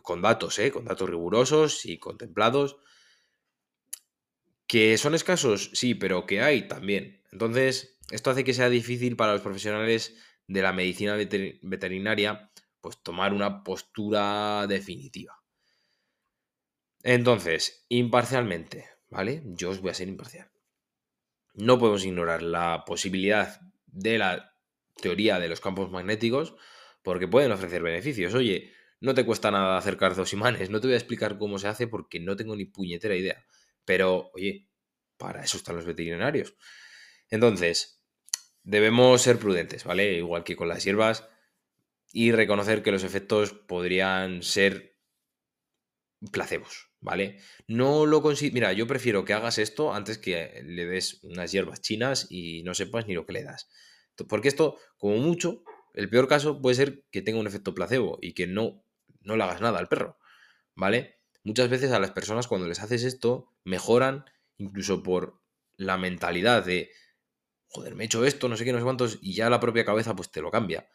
con 0.03 0.21
datos, 0.21 0.59
¿eh? 0.59 0.71
Con 0.71 0.85
datos 0.85 1.09
rigurosos 1.09 1.87
y 1.87 1.99
contemplados. 1.99 2.77
¿Que 4.67 4.99
son 4.99 5.15
escasos? 5.15 5.71
Sí, 5.75 5.95
pero 5.95 6.27
que 6.27 6.43
hay 6.43 6.69
también. 6.69 7.23
Entonces, 7.33 7.99
esto 8.11 8.31
hace 8.31 8.45
que 8.45 8.55
sea 8.55 8.69
difícil 8.69 9.17
para 9.17 9.33
los 9.33 9.43
profesionales 9.43 10.17
de 10.47 10.63
la 10.63 10.73
medicina 10.73 11.17
veterinaria, 11.17 12.51
pues, 12.81 13.03
tomar 13.03 13.33
una 13.33 13.65
postura 13.65 14.67
definitiva. 14.67 15.40
Entonces, 17.03 17.85
imparcialmente, 17.89 18.89
¿vale? 19.09 19.43
Yo 19.47 19.71
os 19.71 19.81
voy 19.81 19.91
a 19.91 19.95
ser 19.95 20.09
imparcial. 20.09 20.51
No 21.55 21.79
podemos 21.79 22.05
ignorar 22.05 22.43
la 22.43 22.85
posibilidad 22.85 23.61
de 23.87 24.19
la 24.19 24.57
teoría 25.01 25.39
de 25.39 25.49
los 25.49 25.61
campos 25.61 25.91
magnéticos 25.91 26.55
porque 27.03 27.29
pueden 27.29 27.53
ofrecer 27.53 27.83
beneficios. 27.83 28.35
Oye, 28.35 28.73
no 29.01 29.15
te 29.15 29.25
cuesta 29.25 29.51
nada 29.51 29.79
acercar 29.79 30.15
dos 30.15 30.33
imanes, 30.33 30.71
no 30.71 30.81
te 30.81 30.87
voy 30.87 30.95
a 30.95 30.99
explicar 30.99 31.39
cómo 31.39 31.59
se 31.59 31.69
hace 31.69 31.87
porque 31.87 32.21
no 32.21 32.37
tengo 32.37 32.55
ni 32.55 32.67
puñetera 32.67 33.17
idea. 33.17 33.45
Pero, 33.85 34.31
oye, 34.35 34.69
para 35.17 35.43
eso 35.43 35.57
están 35.57 35.77
los 35.77 35.87
veterinarios. 35.87 36.55
Entonces, 37.31 38.03
debemos 38.63 39.23
ser 39.23 39.39
prudentes, 39.39 39.85
¿vale? 39.85 40.15
Igual 40.15 40.45
que 40.45 40.57
con 40.57 40.69
las 40.69 40.85
hierbas 40.85 41.29
y 42.13 42.33
reconocer 42.33 42.83
que 42.83 42.93
los 42.93 43.05
efectos 43.05 43.53
podrían 43.53 44.43
ser 44.43 44.99
placebos, 46.33 46.90
¿vale? 47.01 47.39
No 47.67 48.07
lo 48.07 48.23
consigo. 48.23 48.55
Mira, 48.55 48.73
yo 48.73 48.87
prefiero 48.87 49.25
que 49.25 49.33
hagas 49.33 49.59
esto 49.59 49.95
antes 49.95 50.19
que 50.19 50.63
le 50.65 50.87
des 50.87 51.23
unas 51.23 51.53
hierbas 51.53 51.81
chinas 51.81 52.27
y 52.31 52.63
no 52.63 52.75
sepas 52.75 53.07
ni 53.07 53.15
lo 53.15 53.27
que 53.27 53.33
le 53.33 53.45
das. 53.45 53.69
Porque 54.29 54.49
esto, 54.49 54.77
como 54.99 55.17
mucho, 55.17 55.63
el 55.95 56.11
peor 56.11 56.29
caso 56.29 56.61
puede 56.61 56.77
ser 56.77 57.05
que 57.11 57.23
tenga 57.23 57.41
un 57.41 57.47
efecto 57.47 57.75
placebo 57.75 58.19
y 58.21 58.35
que 58.35 58.47
no, 58.47 58.85
no 59.23 59.37
le 59.37 59.45
hagas 59.45 59.61
nada 59.61 59.79
al 59.79 59.89
perro. 59.89 60.21
¿vale? 60.81 61.19
Muchas 61.45 61.69
veces 61.69 61.93
a 61.93 61.99
las 61.99 62.11
personas 62.11 62.49
cuando 62.49 62.67
les 62.67 62.81
haces 62.81 63.05
esto, 63.05 63.53
mejoran 63.65 64.25
incluso 64.57 65.03
por 65.03 65.41
la 65.77 65.99
mentalidad 65.99 66.65
de, 66.65 66.91
joder, 67.69 67.95
me 67.95 68.05
he 68.05 68.07
hecho 68.07 68.25
esto, 68.25 68.49
no 68.49 68.57
sé 68.57 68.65
qué, 68.65 68.73
no 68.73 68.79
sé 68.79 68.85
cuántos, 68.85 69.19
y 69.21 69.35
ya 69.35 69.51
la 69.51 69.61
propia 69.61 69.85
cabeza 69.85 70.17
pues 70.17 70.31
te 70.31 70.41
lo 70.41 70.51
cambia. 70.51 70.89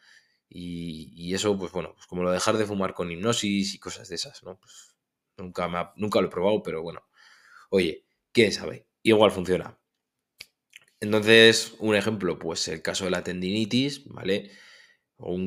Y, 0.48 1.34
eso, 1.34 1.58
pues 1.58 1.72
bueno, 1.72 1.92
pues 1.94 2.06
como 2.06 2.22
lo 2.22 2.30
dejar 2.30 2.56
de 2.56 2.66
fumar 2.66 2.94
con 2.94 3.10
hipnosis 3.10 3.74
y 3.74 3.78
cosas 3.78 4.08
de 4.08 4.14
esas, 4.14 4.42
¿no? 4.44 4.58
Pues 4.58 4.95
nunca, 5.36 5.92
nunca 5.96 6.20
lo 6.20 6.28
he 6.28 6.30
probado, 6.30 6.62
pero 6.62 6.82
bueno, 6.82 7.02
oye, 7.70 8.06
quién 8.32 8.52
sabe, 8.52 8.86
igual 9.02 9.30
funciona. 9.30 9.78
Entonces, 11.00 11.74
un 11.78 11.94
ejemplo, 11.94 12.38
pues 12.38 12.68
el 12.68 12.82
caso 12.82 13.04
de 13.04 13.10
la 13.10 13.22
tendinitis, 13.22 14.06
¿vale? 14.06 14.50
O 15.16 15.38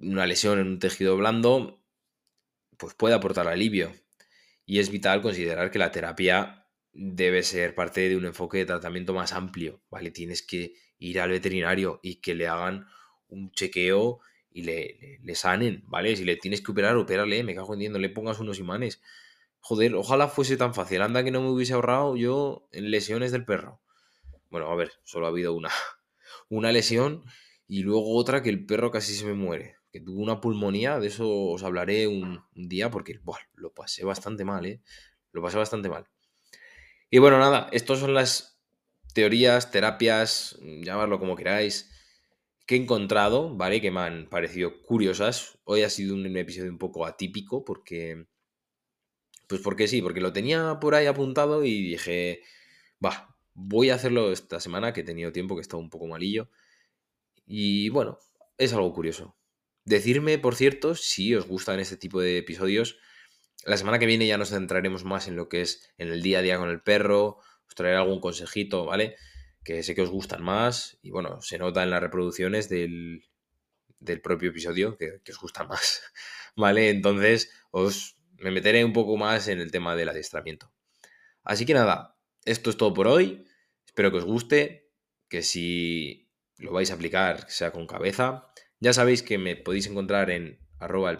una 0.00 0.26
lesión 0.26 0.58
en 0.58 0.68
un 0.68 0.78
tejido 0.78 1.16
blando, 1.16 1.84
pues 2.78 2.94
puede 2.94 3.14
aportar 3.14 3.48
alivio. 3.48 3.92
Y 4.66 4.78
es 4.78 4.90
vital 4.90 5.20
considerar 5.22 5.70
que 5.70 5.78
la 5.78 5.92
terapia 5.92 6.66
debe 6.92 7.42
ser 7.42 7.74
parte 7.74 8.08
de 8.08 8.16
un 8.16 8.24
enfoque 8.24 8.58
de 8.58 8.66
tratamiento 8.66 9.12
más 9.14 9.32
amplio, 9.32 9.82
¿vale? 9.90 10.10
Tienes 10.10 10.42
que 10.42 10.74
ir 10.98 11.20
al 11.20 11.30
veterinario 11.30 12.00
y 12.02 12.16
que 12.16 12.34
le 12.34 12.48
hagan 12.48 12.86
un 13.28 13.50
chequeo 13.52 14.20
y 14.50 14.62
le, 14.62 15.18
le, 15.22 15.34
sanen, 15.34 15.82
¿vale? 15.86 16.16
Si 16.16 16.24
le 16.24 16.36
tienes 16.36 16.62
que 16.62 16.72
operar, 16.72 16.96
opérale, 16.96 17.42
me 17.42 17.54
cago 17.54 17.74
en 17.74 18.00
le 18.00 18.08
pongas 18.08 18.38
unos 18.38 18.58
imanes. 18.58 19.02
Joder, 19.66 19.94
ojalá 19.94 20.28
fuese 20.28 20.58
tan 20.58 20.74
fácil. 20.74 21.00
Anda 21.00 21.24
que 21.24 21.30
no 21.30 21.40
me 21.40 21.48
hubiese 21.48 21.72
ahorrado 21.72 22.16
yo 22.16 22.68
en 22.70 22.90
lesiones 22.90 23.32
del 23.32 23.46
perro. 23.46 23.80
Bueno, 24.50 24.70
a 24.70 24.74
ver, 24.74 24.92
solo 25.04 25.24
ha 25.24 25.30
habido 25.30 25.54
una, 25.54 25.70
una 26.50 26.70
lesión 26.70 27.24
y 27.66 27.80
luego 27.82 28.14
otra 28.14 28.42
que 28.42 28.50
el 28.50 28.66
perro 28.66 28.90
casi 28.90 29.14
se 29.14 29.24
me 29.24 29.32
muere. 29.32 29.76
Que 29.90 30.00
tuvo 30.00 30.20
una 30.20 30.42
pulmonía, 30.42 30.98
de 30.98 31.06
eso 31.06 31.46
os 31.46 31.62
hablaré 31.62 32.06
un, 32.06 32.44
día 32.52 32.90
porque 32.90 33.18
lo 33.54 33.72
pasé 33.72 34.04
bastante 34.04 34.44
mal, 34.44 34.66
¿eh? 34.66 34.82
Lo 35.32 35.40
pasé 35.40 35.56
bastante 35.56 35.88
mal. 35.88 36.08
Y 37.08 37.16
bueno, 37.16 37.38
nada, 37.38 37.70
estas 37.72 38.00
son 38.00 38.12
las 38.12 38.60
teorías, 39.14 39.70
terapias, 39.70 40.58
llamarlo 40.60 41.18
como 41.18 41.36
queráis, 41.36 41.90
que 42.66 42.74
he 42.74 42.78
encontrado, 42.82 43.56
¿vale? 43.56 43.80
Que 43.80 43.90
me 43.90 44.00
han 44.00 44.28
parecido 44.28 44.82
curiosas. 44.82 45.58
Hoy 45.64 45.84
ha 45.84 45.88
sido 45.88 46.14
un 46.14 46.36
episodio 46.36 46.70
un 46.70 46.76
poco 46.76 47.06
atípico 47.06 47.64
porque... 47.64 48.26
Pues 49.48 49.60
porque 49.60 49.88
sí, 49.88 50.02
porque 50.02 50.20
lo 50.20 50.32
tenía 50.32 50.78
por 50.80 50.94
ahí 50.94 51.06
apuntado 51.06 51.64
y 51.64 51.82
dije, 51.82 52.42
va, 53.04 53.34
voy 53.54 53.90
a 53.90 53.94
hacerlo 53.94 54.32
esta 54.32 54.60
semana 54.60 54.92
que 54.92 55.00
he 55.00 55.04
tenido 55.04 55.32
tiempo, 55.32 55.54
que 55.54 55.60
he 55.60 55.62
estado 55.62 55.82
un 55.82 55.90
poco 55.90 56.06
malillo. 56.06 56.50
Y 57.46 57.88
bueno, 57.90 58.18
es 58.58 58.72
algo 58.72 58.92
curioso. 58.92 59.36
Decirme, 59.84 60.38
por 60.38 60.54
cierto, 60.54 60.94
si 60.94 61.34
os 61.34 61.46
gustan 61.46 61.80
este 61.80 61.96
tipo 61.96 62.20
de 62.20 62.38
episodios. 62.38 62.98
La 63.64 63.76
semana 63.76 63.98
que 63.98 64.06
viene 64.06 64.26
ya 64.26 64.38
nos 64.38 64.50
centraremos 64.50 65.04
más 65.04 65.28
en 65.28 65.36
lo 65.36 65.48
que 65.48 65.62
es 65.62 65.92
en 65.98 66.08
el 66.08 66.22
día 66.22 66.38
a 66.38 66.42
día 66.42 66.58
con 66.58 66.70
el 66.70 66.82
perro. 66.82 67.38
Os 67.68 67.74
traeré 67.74 67.96
algún 67.96 68.20
consejito, 68.20 68.84
¿vale? 68.84 69.16
Que 69.62 69.82
sé 69.82 69.94
que 69.94 70.02
os 70.02 70.10
gustan 70.10 70.42
más. 70.42 70.98
Y 71.02 71.10
bueno, 71.10 71.40
se 71.42 71.58
nota 71.58 71.82
en 71.82 71.90
las 71.90 72.00
reproducciones 72.00 72.68
del, 72.68 73.24
del 74.00 74.20
propio 74.20 74.50
episodio 74.50 74.96
que, 74.96 75.20
que, 75.22 75.32
os 75.32 75.38
gustan 75.38 75.68
más. 75.68 76.02
¿Vale? 76.56 76.90
Entonces 76.90 77.50
os 77.70 78.16
me 78.44 78.50
meteré 78.50 78.84
un 78.84 78.92
poco 78.92 79.16
más 79.16 79.48
en 79.48 79.58
el 79.58 79.70
tema 79.70 79.96
del 79.96 80.10
adiestramiento. 80.10 80.70
Así 81.44 81.64
que 81.64 81.72
nada, 81.72 82.18
esto 82.44 82.68
es 82.68 82.76
todo 82.76 82.92
por 82.92 83.08
hoy. 83.08 83.42
Espero 83.86 84.10
que 84.10 84.18
os 84.18 84.26
guste. 84.26 84.92
Que 85.30 85.40
si 85.40 86.30
lo 86.58 86.70
vais 86.70 86.90
a 86.90 86.94
aplicar, 86.94 87.48
sea 87.48 87.72
con 87.72 87.86
cabeza. 87.86 88.52
Ya 88.80 88.92
sabéis 88.92 89.22
que 89.22 89.38
me 89.38 89.56
podéis 89.56 89.86
encontrar 89.86 90.30
en 90.30 90.60
arroba 90.78 91.10
el 91.10 91.18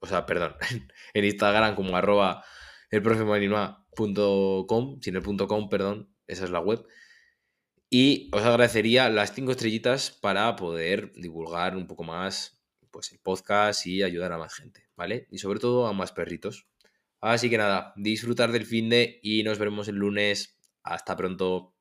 o 0.00 0.06
sea, 0.06 0.26
perdón, 0.26 0.56
en 1.14 1.24
Instagram 1.24 1.76
como 1.76 1.96
arroba 1.96 2.44
el 2.90 3.02
sin 5.00 5.14
el 5.14 5.22
punto 5.22 5.46
com, 5.46 5.68
perdón, 5.68 6.12
esa 6.26 6.42
es 6.42 6.50
la 6.50 6.58
web. 6.58 6.84
Y 7.88 8.30
os 8.32 8.42
agradecería 8.42 9.08
las 9.10 9.32
cinco 9.32 9.52
estrellitas 9.52 10.10
para 10.10 10.56
poder 10.56 11.12
divulgar 11.12 11.76
un 11.76 11.86
poco 11.86 12.02
más 12.02 12.53
pues, 12.94 13.10
el 13.10 13.18
podcast 13.18 13.86
y 13.88 14.04
ayudar 14.04 14.32
a 14.32 14.38
más 14.38 14.54
gente, 14.54 14.86
¿vale? 14.94 15.26
Y 15.28 15.38
sobre 15.38 15.58
todo 15.58 15.88
a 15.88 15.92
más 15.92 16.12
perritos. 16.12 16.68
Así 17.20 17.50
que 17.50 17.58
nada, 17.58 17.92
disfrutar 17.96 18.52
del 18.52 18.66
fin 18.66 18.88
de 18.88 19.18
y 19.20 19.42
nos 19.42 19.58
veremos 19.58 19.88
el 19.88 19.96
lunes. 19.96 20.56
Hasta 20.84 21.16
pronto. 21.16 21.73